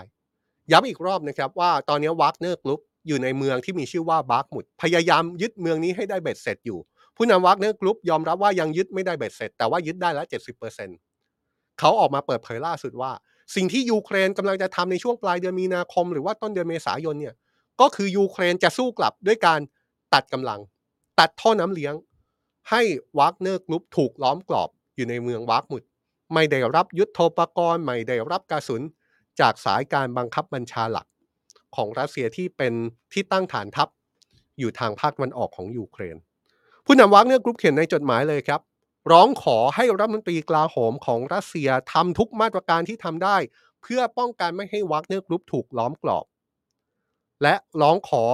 [0.71, 6.79] ย้ำอีกรอบนะครับว่าตอนนี้วากเนอร์กรุ๊ปอยู่ในเมืองที่มีชื่อว่าบาร์กมุดพยายามยึดเมืองนี้ให้ได้เบ็ดเสร็จอยู่
[7.15, 10.79] ผู้นำวากเนอร์กรุ๊ปยอมรับว่ายังยึดไม่ได้เบ็ดเสร็จ แต่ว่ายึดได้แล้ว70%
[11.81, 13.11] เขาออกมาเปิดเผยล่าสุดว่า
[13.55, 17.35] สิ่งที่ยูเครนกำลังจะทำในช่วงปลายเดือนมีนาคม หรือว่าต้นเดือนเมษายนเนี่ย
[17.81, 19.59] ก็คือยูเครนจะสู้กลับด้วยการ
[20.13, 20.59] ตัดกำลัง
[21.19, 21.93] ตัดท่อน้ำเลี้ยง
[22.69, 22.81] ให้
[23.17, 25.83] วากเนอร์กรุ๊ปถูกล้อมกรอบอยู่ในเมืองบัคมุต
[26.33, 28.81] ไม่ได้รับยุทโธปกรณ์ไม่ได้รับกระสุน
[29.39, 31.07] จากสายการบังคับบัญชาหลัก
[31.75, 32.73] ของรัสเซียที่เป็น
[33.13, 33.87] ที่ตั้งฐานทัพ
[34.59, 36.17] อยู่ทางภาคตะวันออกของยูเครน
[36.85, 38.61] ผู้นำวากเนอร์กรุ๊ปเขียนในจดหมายเลยครับ
[39.11, 43.37] ร้องขอให้รัฐมนตรีกลาโหมของรัสเซียทำทุกมาตรการที่ทำได้
[43.81, 46.25] เพื่อป้องกันไม่ให้วากเนอร์กรุ๊ปถูกล้อมกรอบ
[47.43, 48.25] และร้องขอ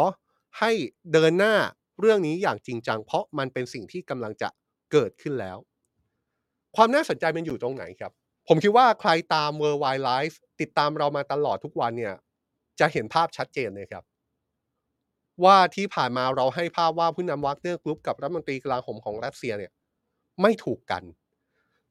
[0.60, 0.72] ให้
[1.12, 1.56] เดินหน้า
[2.00, 4.50] เรื่องนี้อย่างจริงจัง เพราะมันเป็นสิ่งที่กำลังจะ
[4.92, 5.58] เกิดขึ้นแล้ว
[6.76, 8.12] ความน่าสนใจมันอยู่ตรงไหนครับ
[8.48, 12.14] ผมคิดว่าใครตาม World Why Live ติดตามเรามาตลอดทุกวันเนี่ย
[12.80, 14.04] จะเห็นภาพชัดเจนเลยครับ
[15.44, 19.72] ว่าที่ผ่านมาเราให้ภาพว่าผู้นำวากเนอร์กรุ๊ปกับรัฐมนตรีกลาโหมของรัสเซียเนี่ย
[20.42, 21.04] ไม่ถูกกัน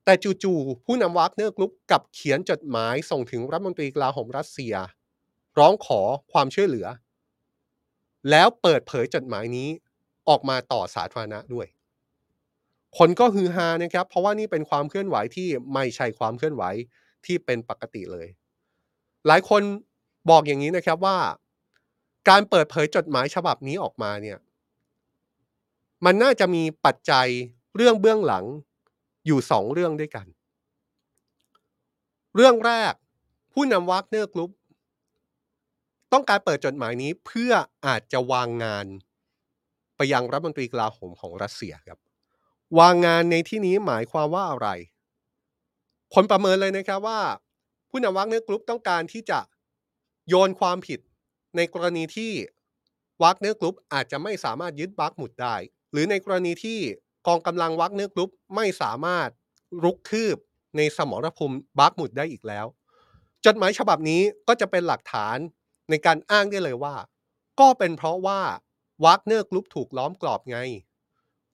[0.04, 4.74] แต่จู่ๆผู้นำวากเนอร์กรุ๊ปกลับเขียนจดหมายส่งถึงรัฐมนตรีกลาโหมรัสเซีย
[5.58, 6.00] ร้องขอ
[6.32, 6.86] ความช่วยเหลือ
[8.30, 9.68] แล้วเปิดเผยจดหมายนี้
[10.28, 11.66] ออกมาต่อสาธารณะด้วย
[12.98, 16.64] คนก็ฮือฮานะครับ เพราะว่านี่เป็นความเคลื่อนไหวที่ไม่ใช่ความเคลื่อนไหว
[17.26, 18.28] ที่เป็นปกติเลย
[19.26, 19.62] หลายคน
[20.30, 21.18] บอกอย่างนี้นะครับว่า
[22.28, 24.38] การเปิดเผยจดหมายฉบับนี้ออกมาเนี่ย
[26.04, 27.28] มันน่าจะมีปัจจัย
[27.76, 28.44] เรื่องเบื้องหลัง
[29.26, 30.26] อยู่สองเรื่องด้วยกัน
[32.34, 32.92] เรื่องแรก
[33.52, 34.50] ผู้นำวากเนอร์กรุ๊ป
[36.12, 37.52] ต้องการเปิดจดหมายนี้เพื่อ
[37.86, 38.86] อาจจะวางงาน
[39.96, 41.98] ไปยังรัฐมนตรีกลาโหมของรัสเซียครับ
[42.78, 44.68] วางงานในที่นี้หมายความว่าอะไร
[46.14, 47.20] คนประเมินเลยนะครับว่า
[47.90, 49.40] ผู้นำวากเนอร์กรุ๊ปต้องการที่จะ
[50.28, 51.00] โยนความผิด
[51.56, 52.32] ในกรณีที่
[53.22, 55.54] วากเนอร์กรุ๊ปอาจจะไม่สามารถยึดบัคมุตได้
[55.92, 56.80] หรือในกรณีที่
[57.26, 59.28] กองกำลังวากเนอร์กรุ๊ปไม่สามารถ
[59.84, 60.38] รุกคืบ
[60.76, 62.66] ในสมรภูมิบัคมุตได้อีกแล้ว
[63.44, 65.36] จดหมายฉบับนี้ก็จะเป็นหลักฐาน
[65.90, 66.94] ในการอ้างได้เลยว่า
[67.60, 68.40] ก็เป็นเพราะว่า
[69.04, 70.58] วากเนอร์กรุ๊ปถูกล้อมกรอบไง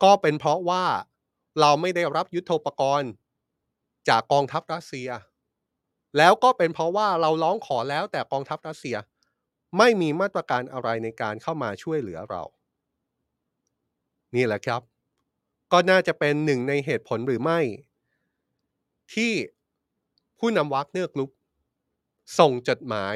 [0.03, 0.85] ก็เป็นเพราะว่า
[1.61, 3.11] เราไม่ได้รับยุทโธปกรณ์
[4.09, 5.09] จากกองทัพรัสเซีย
[6.17, 8.97] แล้วก็เป็นเพราะว่าเราร้องขอแล้วแต่กองทัพรัสเซีย
[9.79, 12.43] ไม่มีมาตรการอะไรในการเข้ามาช่วยเหลือเรา
[14.35, 14.83] นี่แหละครับ
[15.73, 17.61] ก็น่าจะเป็นหนึ่งในเหตุผลหรือไม่
[19.15, 19.33] ที่
[20.39, 21.31] ผู้นำวากเนอร์กรุ๊ป
[22.39, 23.15] ส่งจดหมาย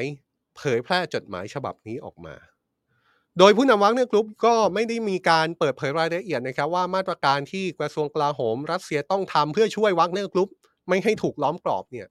[0.57, 2.35] เผยแพร่จดหมายฉบับนี้ออกมา
[3.39, 10.49] โดยผู้นำวากเนอร์กรุ๊ปก็ไม่ได้มีการเปิดเผยรายละเอียดนะครับว่ามาตรการที่กระทรวงกลาโหม รัสเซียต้องทำเพื่อช่วยวากเนอร์กรุ๊ป
[10.87, 12.07] ไม่ให้ถูกล้อมกรอบเนี่ย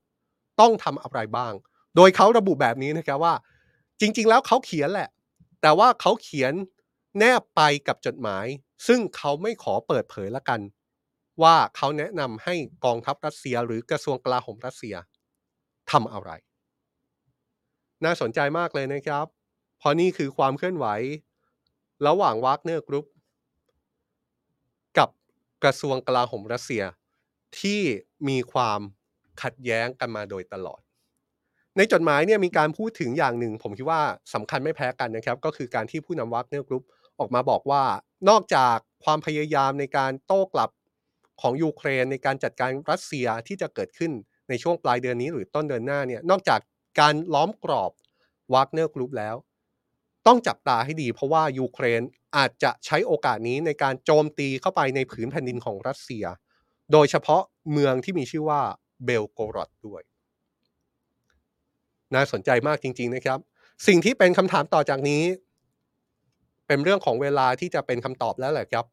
[0.61, 1.53] ต้องทำอะไรบ้าง
[1.95, 3.33] โดยเขาระบุแบบนี้นะครับว่า
[3.99, 5.09] จริง ๆ แล้วเขาเขียนแหละ
[5.61, 6.53] แต่ว่าเขาเขียน
[7.17, 8.45] แนบไปกับจดหมาย
[8.87, 10.61] ซึ่งเขาไม่ขอเปิดเผยละกัน
[11.43, 12.55] ว่าเขาแนะนำให้
[12.85, 14.95] กองทัพรัสเซีย หรือกระทรวงกลาโหมรัสเซีย
[15.91, 16.31] ทำอะไร
[18.05, 19.25] น่าสนใจมากเลยนะครับ
[19.77, 20.87] เพราะนี่คือความเคลื่อนไหว
[22.07, 23.05] ระหว่างวากเนอร์กรุ๊ป
[24.97, 25.09] กับ
[25.63, 26.83] กระทรวงกลาโหมรัสเซีย
[27.59, 27.81] ที่
[28.27, 28.79] มีความ
[29.41, 30.81] ขัดแย้งกันมาโดยตลอด
[31.77, 34.01] ในจดหมายเนี่ยมีการพูดถึงอย่างหนึ่ง ผมคิดว่า
[34.33, 36.83] สำคัญไม่แพ้กันนะครับ ก็คือการที่ผู้นำวากเนอร์กรุ๊ป
[37.19, 37.83] ออกมาบอกว่า
[38.29, 40.69] นอกจากความพยายามในการโต้กลับ
[41.41, 44.11] ของยูเครนในการจัดการรัสเซียที่จะเกิดขึ้น
[44.49, 46.59] ในช่วงปลายเดือนนี้หรือต้นเดือนหน้าเนี่ยนอกจาก
[46.99, 47.91] การล้อมกรอบ
[48.53, 49.35] วากเนอร์กรุ๊ปแล้ว
[50.27, 52.01] ต้องจับตาให้ดีเพราะว่ายูเครน
[52.37, 56.25] อาจจะใช้โอกาสนี้ในการโจมตีเข้าไปในผืนแผ่นดินของรัสเซีย
[56.91, 57.41] โดยเฉพาะ
[57.71, 58.61] เมืองที่มีชื่อว่า
[59.05, 60.01] เบลโกรอดด้วย
[62.15, 63.39] น่าสนใจมากจริง ๆนะครับ
[63.87, 65.23] สิ่งที่เป็นคำถามต่อจากนี้
[66.67, 68.85] เป็นเรื่องของเวลาที่จะเป็นคำตอบแล้วแหละครับ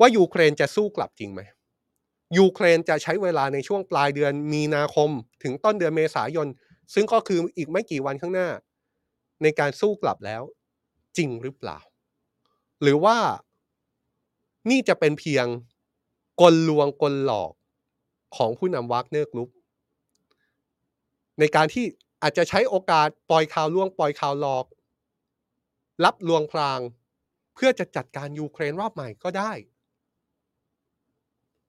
[0.00, 1.40] ว่ายูเครนจะสู้กลับจริงไหม
[2.38, 5.10] ยูเครนจะใช้เวลาในช่วงปลายเดือนมีนาคม
[5.42, 6.48] ถึงต้นเดือนเมษายน
[6.94, 8.48] ซึ่งก็คืออีกไม่กี่วันข้างหน้า
[9.42, 10.42] ในการสู้กลับแล้ว
[11.16, 11.78] จริงหรือเปล่า
[12.82, 13.16] หรือว่า
[14.70, 15.46] นี่จะเป็นเพียง
[16.40, 17.52] กลลวงกลหลอก
[18.36, 19.50] ของผู้นำวากเนอร์กรุ๊ป
[21.38, 21.84] ในการที่
[22.22, 24.64] อาจจะใช้โอกาสปล่อยข่าวลวงปล่อยข่าวหลอก
[26.04, 26.80] รับลวงพราง
[27.54, 29.52] เพื่อจะจัดการยูเครนรอบใหม่ก็ได้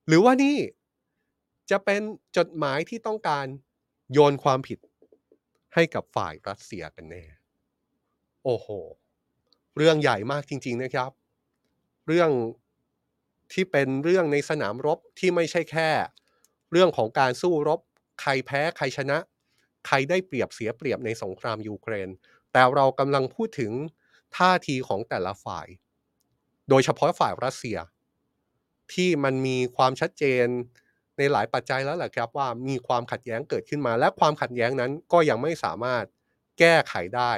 [0.07, 0.57] หรือว่านี่
[1.71, 2.01] จะเป็น
[2.38, 3.45] จดหมายที่ต้องการ
[4.13, 4.80] โยนความผิด
[5.73, 7.23] ให้กับฝ่ายรัสเซียกันแน่
[8.43, 8.67] โอ้โห
[9.78, 11.11] เรื่องใหญ่มากจริง ๆนะครับ
[12.07, 12.30] เรื่อง
[13.53, 15.89] ที่เป็นเรื่องในสนามรบที่ไม่ใช่แค่
[16.71, 17.80] เรื่องของการสู้รบ
[18.21, 19.17] ใครแพ้ใครชนะ
[19.88, 22.09] ใครได้เปรียบเสียเปรียบในสงครามยูเครน
[22.51, 23.71] แต่เรากำลังพูดถึง
[24.38, 25.67] ท่าทีของแต่ละฝ่าย
[26.69, 27.78] โดยเฉพาะฝ่ายรัสเซีย
[28.93, 30.45] ที่มันมีความชัดเจน
[31.17, 36.03] ในหลายปัจจัยแล้วแหละครับว่ามีความขัดแย้งเกิดขึ้นมา และความขัดแย้งนั้นก็ยังไม่สามารถ
[36.59, 37.32] แก้ไขได้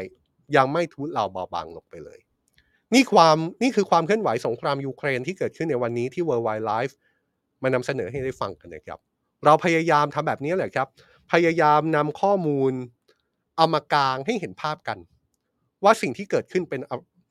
[0.55, 2.19] ยังไม่ทุเลาเบาบางลงไปเลย
[2.93, 6.93] นี่ความนี่คือความเคลื่อนไหวสงครามยูเครนที่เกิดขึ้นในวันนี้ที่ World Wide Life
[7.63, 8.99] มานำเสนอให้ได้ฟังกันนะครับ
[9.45, 10.87] เราพยายามทำแบบนี้แหละครับ
[11.31, 12.73] พยายามนำข้อมูล
[13.55, 14.97] เอามากลางให้เห็นภาพกัน
[15.83, 16.81] ว่าสิ่งที่เกิดขึ้นเป็น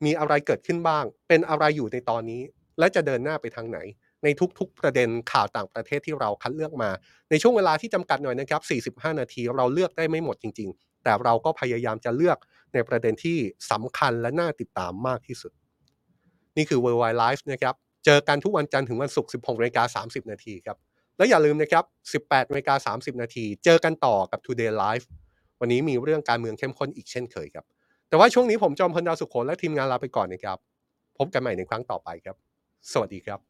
[0.05, 2.41] มีอะไรเกิดขึ้นบ้าง เป็นอะไรอยู่ในตอนนี้
[2.79, 3.79] และจะเดินหน้าไปทางไหน
[4.23, 4.27] ใน
[4.59, 6.89] ทุกๆประเด็นข่าวต่างประเทศที่เราคัดเลือกมา
[7.29, 8.57] ในช่วงเวลาที่จำกัดหน่อยนะครั
[8.91, 12.37] บ 45 นาทีเราเลือกได้ไม่หมดจริง ๆ แต่เราก็พยายามจะเลือก
[12.73, 13.37] ในประเด็นที่
[13.71, 15.51] สำคัญและน่าติดตามมากที่สุด
[16.57, 17.75] นี่คือ World Wide Life นะครับ
[18.05, 20.77] เจอกันทุกวันจันทร์ถึงวันศุกร์ 16นาฬิกา30 นาทีครับ
[21.17, 25.05] แล้วอย่าลืมนะครับ 18นาฬิกา30 นาที เจอกันต่อกับ Today Live
[25.59, 27.65] วันนี้มีเรื่องการเมืองเข้มข้นอีกเช่นเคยครับ
[28.09, 30.57] แต่ว่าช่วงนี้ผมจอมพลดาวสุขโขและทีมงานลาไปก่อนนะครับ
[31.17, 32.35] พบกันใหม่ในครั้งต่อไปครับ
[32.91, 33.48] สวัสดีครับ